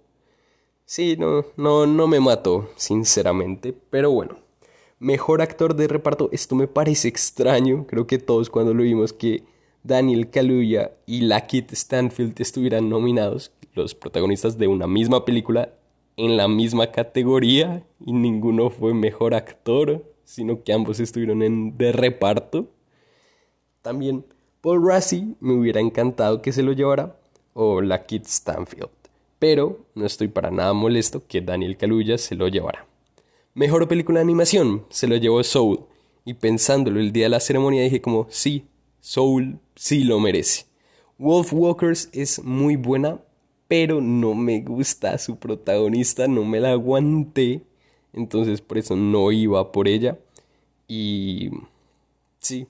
Sí, 0.84 1.16
no, 1.18 1.46
no, 1.56 1.86
no 1.86 2.08
me 2.08 2.20
mató, 2.20 2.70
sinceramente, 2.76 3.74
pero 3.90 4.12
bueno. 4.12 4.36
Mejor 5.00 5.42
actor 5.42 5.78
de 5.78 5.88
reparto, 5.88 6.28
esto 6.34 6.54
me 6.56 6.68
parece 6.68 7.08
extraño, 7.08 7.88
creo 7.88 8.06
que 8.06 8.18
todos 8.18 8.50
cuando 8.50 8.74
lo 8.74 8.84
vimos 8.84 9.14
que 9.14 9.46
Daniel 9.82 10.30
Kaluuya 10.30 10.92
y 11.06 11.22
Lakeith 11.22 11.72
Stanfield 11.72 12.42
estuvieran 12.42 12.90
nominados, 12.90 13.54
los 13.74 13.96
protagonistas 13.96 14.58
de 14.58 14.68
una 14.68 14.88
misma 14.88 15.24
película, 15.24 15.74
en 16.18 16.36
la 16.36 16.50
misma 16.50 16.92
categoría, 16.92 17.86
y 18.06 18.12
ninguno 18.12 18.70
fue 18.70 18.94
mejor 18.94 19.36
actor, 19.36 20.04
sino 20.26 20.64
que 20.64 20.74
ambos 20.74 21.00
estuvieron 21.00 21.44
en 21.44 21.78
de 21.78 21.94
reparto. 21.94 22.68
También 23.82 24.26
Paul 24.62 24.86
Rassi 24.88 25.36
me 25.40 25.54
hubiera 25.54 25.82
encantado 25.82 26.42
que 26.44 26.54
se 26.54 26.62
lo 26.62 26.74
llevara, 26.74 27.16
o 27.54 27.82
Lakeith 27.82 28.26
Stanfield, 28.26 28.90
pero 29.40 29.80
no 29.96 30.06
estoy 30.06 30.28
para 30.28 30.52
nada 30.52 30.72
molesto 30.74 31.24
que 31.28 31.42
Daniel 31.42 31.78
Kaluuya 31.78 32.20
se 32.20 32.36
lo 32.36 32.48
llevara. 32.48 32.86
Mejor 33.56 33.88
película 33.88 34.20
de 34.20 34.24
animación, 34.24 34.86
se 34.90 35.08
lo 35.08 35.16
llevó 35.18 35.44
Soul, 35.44 35.80
y 36.26 36.36
pensándolo 36.36 37.00
el 37.00 37.12
día 37.12 37.26
de 37.26 37.30
la 37.30 37.40
ceremonia 37.40 37.84
dije 37.84 38.02
como, 38.02 38.28
sí, 38.30 38.66
Soul 39.00 39.58
sí 39.76 40.04
lo 40.04 40.20
merece. 40.20 40.66
Wolf 41.18 41.52
Walkers 41.54 42.10
es 42.14 42.44
muy 42.44 42.76
buena, 42.76 43.20
pero 43.68 44.00
no 44.00 44.36
me 44.36 44.62
gusta 44.62 45.18
su 45.18 45.38
protagonista, 45.38 46.28
no 46.28 46.44
me 46.46 46.60
la 46.60 46.72
aguanté, 46.72 47.62
entonces 48.14 48.62
por 48.62 48.78
eso 48.78 48.96
no 48.96 49.32
iba 49.32 49.72
por 49.72 49.88
ella. 49.88 50.20
Y 50.88 51.50
sí. 52.40 52.68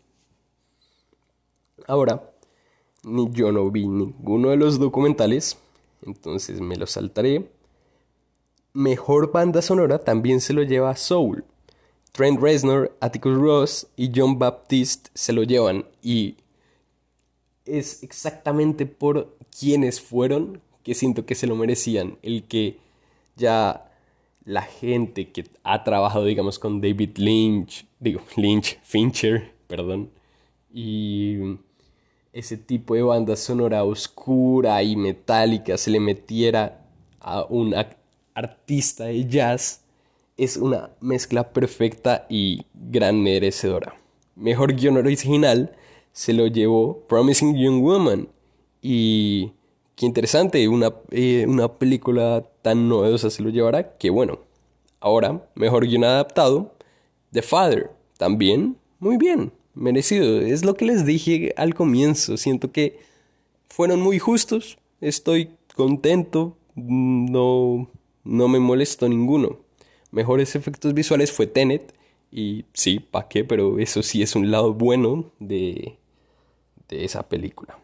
Ahora, 1.88 2.32
ni 3.04 3.30
yo 3.32 3.52
no 3.52 3.70
vi 3.72 3.88
ninguno 3.88 4.50
de 4.50 4.58
los 4.58 4.80
documentales, 4.80 5.58
entonces 6.06 6.62
me 6.62 6.76
lo 6.76 6.88
saltaré. 6.88 7.50
Mejor 8.74 9.32
banda 9.32 9.62
sonora 9.62 10.00
también 10.00 10.42
se 10.42 10.54
lo 10.54 10.64
lleva 10.64 10.96
Soul. 10.96 11.44
Trent 12.12 12.42
Reznor, 12.42 12.96
Atticus 13.00 13.38
Ross 13.38 13.88
y 13.96 14.12
John 14.14 14.38
Baptiste 14.38 15.10
se 15.14 15.34
lo 15.34 15.44
llevan 15.44 15.86
y 16.02 16.36
es 17.66 18.04
exactamente 18.04 18.86
por 18.86 19.36
quienes 19.58 20.02
fueron 20.02 20.62
que 20.84 20.94
siento 20.94 21.26
que 21.26 21.36
se 21.36 21.48
lo 21.48 21.56
merecían. 21.56 22.18
El 22.22 22.44
que 22.44 22.78
ya 23.36 23.92
la 24.44 24.64
gente 24.64 25.32
que 25.32 25.46
ha 25.64 25.84
trabajado, 25.84 26.26
digamos, 26.26 26.60
con 26.60 26.82
David 26.82 27.18
Lynch, 27.18 27.86
digo, 28.00 28.22
Lynch, 28.36 28.80
Fincher, 28.84 29.54
perdón, 29.68 30.10
y 30.74 31.58
ese 32.34 32.58
tipo 32.58 32.96
de 32.96 33.04
banda 33.04 33.36
sonora 33.36 33.84
oscura 33.84 34.82
y 34.84 34.96
metálica 34.96 35.78
se 35.78 35.92
le 35.92 36.00
metiera 36.00 36.86
a 37.20 37.44
un 37.44 37.76
artista 38.34 39.06
de 39.06 39.28
jazz, 39.28 39.82
es 40.38 40.58
una 40.58 40.92
mezcla 41.02 41.52
perfecta 41.52 42.26
y 42.30 42.66
gran 42.74 43.22
merecedora. 43.22 43.96
Mejor 44.36 44.74
guion 44.74 44.98
original 44.98 45.76
se 46.14 46.34
lo 46.34 46.48
llevó 46.48 47.02
Promising 47.08 47.56
Young 47.56 47.82
Woman. 47.84 48.30
Y 48.82 49.52
qué 49.96 50.06
interesante, 50.06 50.68
una, 50.68 50.94
eh, 51.12 51.46
una 51.48 51.68
película 51.78 52.44
tan 52.62 52.90
novedosa 52.90 53.30
se 53.30 53.44
lo 53.44 53.50
llevará 53.50 53.98
que 53.98 54.10
bueno. 54.10 54.40
Ahora, 55.00 55.48
mejor 55.56 55.86
guion 55.86 56.04
adaptado, 56.04 56.74
The 57.32 57.42
Father. 57.42 57.92
También, 58.18 58.78
muy 59.00 59.18
bien, 59.18 59.52
merecido. 59.74 60.42
Es 60.42 60.66
lo 60.66 60.76
que 60.76 60.86
les 60.86 61.06
dije 61.06 61.54
al 61.58 61.74
comienzo. 61.74 62.38
Siento 62.38 62.72
que 62.72 63.00
fueron 63.70 64.02
muy 64.02 64.20
justos. 64.20 64.78
Estoy 65.00 65.52
contento. 65.76 66.58
No, 66.76 67.90
no 68.24 68.48
me 68.48 68.60
molestó 68.60 69.10
ninguno. 69.10 69.60
Mejores 70.12 70.56
efectos 70.56 70.94
visuales 70.94 71.32
fue 71.32 71.48
Tenet. 71.48 71.94
Y 72.32 72.66
sí, 72.74 73.00
¿pa' 73.00 73.28
qué? 73.28 73.44
Pero 73.44 73.80
eso 73.80 74.04
sí 74.04 74.22
es 74.22 74.36
un 74.36 74.52
lado 74.52 74.74
bueno 74.74 75.32
de, 75.40 75.98
de 76.88 77.06
esa 77.06 77.28
película. 77.28 77.78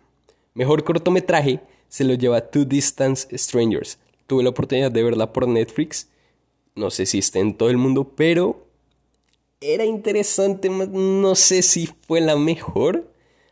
Mejor 0.54 0.84
cortometraje 0.84 1.60
se 1.90 2.04
lo 2.04 2.14
lleva 2.14 2.42
Two 2.42 2.66
Distance 2.66 3.38
Strangers. 3.38 4.00
Tuve 4.26 4.44
la 4.44 4.50
oportunidad 4.50 4.92
de 4.92 5.04
verla 5.04 5.32
por 5.32 5.48
Netflix. 5.48 6.10
No 6.76 6.90
sé 6.90 7.06
si 7.06 7.20
está 7.20 7.40
en 7.40 7.56
todo 7.56 7.70
el 7.70 7.78
mundo, 7.78 8.12
pero 8.16 8.67
era 9.62 9.86
interesante. 9.86 10.70
No 10.70 11.36
sé 11.36 11.62
si 11.62 11.88
fue 11.88 12.22
la 12.22 12.36
mejor. 12.36 13.12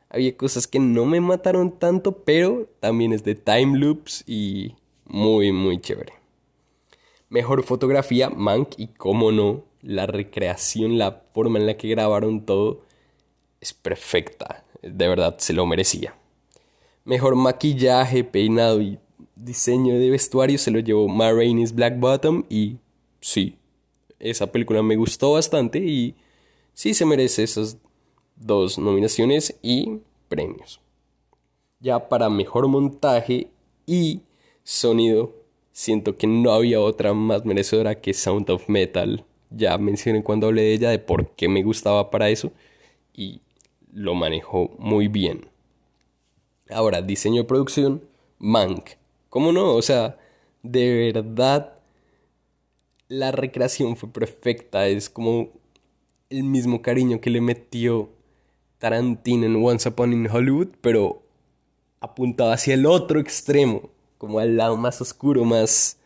Había 0.09 0.35
cosas 0.37 0.67
que 0.67 0.79
no 0.79 1.05
me 1.05 1.19
mataron 1.21 1.77
tanto, 1.77 2.23
pero 2.23 2.69
también 2.79 3.13
es 3.13 3.23
de 3.23 3.35
time 3.35 3.77
loops 3.77 4.23
y 4.27 4.75
muy, 5.05 5.51
muy 5.51 5.79
chévere. 5.81 6.13
Mejor 7.29 7.63
fotografía, 7.63 8.29
Mank, 8.29 8.75
y 8.77 8.87
cómo 8.87 9.31
no, 9.31 9.65
la 9.81 10.05
recreación, 10.05 10.97
la 10.97 11.23
forma 11.33 11.59
en 11.59 11.65
la 11.65 11.75
que 11.75 11.89
grabaron 11.89 12.45
todo 12.45 12.81
es 13.59 13.73
perfecta 13.73 14.65
de 14.85 15.07
verdad 15.07 15.35
se 15.39 15.53
lo 15.53 15.65
merecía. 15.65 16.15
Mejor 17.03 17.35
maquillaje, 17.35 18.23
peinado 18.23 18.81
y 18.81 18.99
diseño 19.35 19.95
de 19.95 20.09
vestuario 20.09 20.57
se 20.57 20.71
lo 20.71 20.79
llevó 20.79 21.07
Ma 21.07 21.31
Rainey's 21.31 21.73
Black 21.73 21.99
Bottom 21.99 22.43
y 22.49 22.77
sí, 23.21 23.57
esa 24.19 24.51
película 24.51 24.82
me 24.82 24.95
gustó 24.95 25.34
bastante 25.34 25.80
y 25.80 26.15
sí 26.73 26.93
se 26.93 27.06
merece 27.06 27.43
esas 27.43 27.78
dos 28.36 28.78
nominaciones 28.78 29.58
y 29.62 29.99
premios. 30.28 30.80
Ya 31.80 32.10
para 32.10 32.30
mejor 32.30 32.67
montaje 32.67 33.47
y 33.86 34.21
sonido, 34.63 35.34
siento 35.71 36.17
que 36.17 36.28
no 36.28 36.51
había 36.51 36.80
otra 36.80 37.13
más 37.13 37.45
merecedora 37.45 37.95
que 37.95 38.13
Sound 38.13 38.49
of 38.49 38.69
Metal. 38.69 39.24
Ya 39.49 39.78
mencioné 39.78 40.24
cuando 40.24 40.47
hablé 40.47 40.63
de 40.63 40.74
ella 40.74 40.89
de 40.89 40.99
por 40.99 41.30
qué 41.32 41.47
me 41.47 41.63
gustaba 41.63 42.09
para 42.09 42.30
eso 42.30 42.51
y 43.13 43.41
lo 43.93 44.16
manejó 44.16 44.72
muy 44.78 45.07
bien. 45.07 45.47
Ahora, 46.70 47.01
diseño 47.01 47.43
de 47.43 47.47
producción, 47.47 48.01
Mank. 48.39 48.91
¿Cómo 49.30 49.51
no? 49.51 49.76
O 49.76 49.82
sea, 49.82 50.18
de 50.63 51.11
verdad, 51.13 51.74
la 53.08 53.32
recreación 53.32 53.95
fue 53.95 54.10
perfecta. 54.10 54.88
Es 54.88 55.10
como 55.10 55.49
el 56.30 56.43
mismo 56.43 56.82
cariño 56.82 57.22
que 57.22 57.30
le 57.30 57.41
metió 57.41 58.10
Tarantino 58.78 59.45
en 59.45 59.64
Once 59.64 59.88
Upon 59.88 60.14
in 60.14 60.30
Hollywood, 60.30 60.70
pero 60.82 61.24
apuntado 61.99 62.51
hacia 62.51 62.74
el 62.74 62.86
otro 62.86 63.20
extremo, 63.20 63.89
como 64.18 64.39
al 64.39 64.58
lado 64.58 64.78
más 64.78 65.01
oscuro, 65.01 65.43
más 65.45 65.97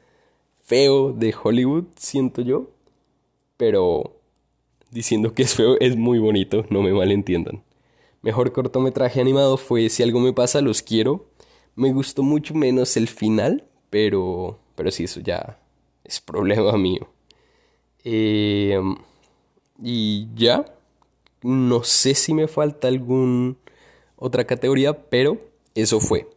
feo 0.63 1.11
de 1.13 1.33
Hollywood, 1.41 1.85
siento 1.95 2.41
yo. 2.41 2.69
Pero 3.57 4.15
diciendo 4.91 5.33
que 5.33 5.43
es 5.43 5.55
feo 5.55 5.77
es 5.79 5.95
muy 5.97 6.19
bonito, 6.19 6.65
no 6.69 6.81
me 6.81 6.93
malentiendan. 6.93 7.63
Mejor 8.21 8.51
cortometraje 8.51 9.21
animado 9.21 9.57
fue 9.57 9.89
Si 9.89 10.03
algo 10.03 10.19
me 10.19 10.33
pasa, 10.33 10.61
los 10.61 10.81
quiero. 10.81 11.27
Me 11.75 11.93
gustó 11.93 12.23
mucho 12.23 12.53
menos 12.53 12.97
el 12.97 13.07
final, 13.07 13.65
pero, 13.89 14.59
pero 14.75 14.91
sí, 14.91 15.05
eso 15.05 15.21
ya 15.21 15.59
es 16.09 16.19
problema 16.21 16.73
mío. 16.77 17.07
Em, 18.03 18.97
Y 19.83 20.27
ya, 20.35 20.65
no 21.43 21.83
sé 21.83 22.15
si 22.15 22.33
me 22.33 22.47
falta 22.47 22.87
algún 22.89 23.57
otra 24.17 24.45
categoría, 24.45 24.93
pero 25.09 25.39
eso 25.75 25.99
fue. 26.01 26.27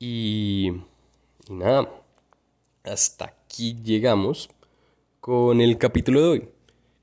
Y, 0.00 0.72
y 1.48 1.52
nada, 1.54 1.90
hasta 2.84 3.26
aquí 3.26 3.76
llegamos 3.84 4.50
con 5.20 5.60
el 5.60 5.78
capítulo 5.78 6.22
de 6.22 6.28
hoy. 6.28 6.48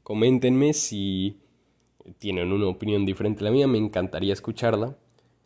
Coméntenme 0.03 0.73
si 0.73 1.37
tienen 2.19 2.51
una 2.51 2.67
opinión 2.67 3.05
diferente 3.05 3.41
a 3.41 3.45
la 3.45 3.51
mía, 3.51 3.67
me 3.67 3.77
encantaría 3.77 4.33
escucharla. 4.33 4.97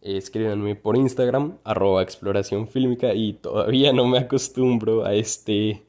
Escríbanme 0.01 0.75
por 0.75 0.97
Instagram, 0.97 1.57
arroba 1.63 2.03
exploración 2.03 2.67
fílmica 2.67 3.13
y 3.13 3.33
todavía 3.33 3.93
no 3.93 4.07
me 4.07 4.19
acostumbro 4.19 5.05
a 5.05 5.13
este 5.15 5.83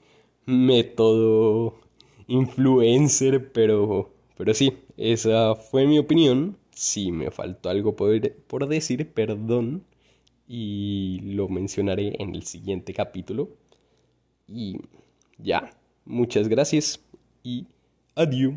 método 0.49 1.75
influencer, 2.27 3.53
pero, 3.53 4.11
pero 4.37 4.55
sí, 4.55 4.73
esa 4.97 5.55
fue 5.55 5.87
mi 5.87 5.99
opinión. 5.99 6.57
Si 6.71 7.13
me 7.13 7.31
faltó 7.31 7.69
algo 7.71 7.97
por, 7.97 8.33
por 8.47 8.67
decir, 8.69 9.13
perdón, 9.13 9.85
y 10.47 11.21
lo 11.23 11.49
mencionaré 11.49 12.15
en 12.23 12.35
el 12.35 12.45
siguiente 12.45 12.95
capítulo. 12.95 13.51
Y 14.47 14.79
ya, 15.39 15.71
muchas 16.07 16.49
gracias 16.49 17.01
y 17.43 17.67
adiós. 18.15 18.55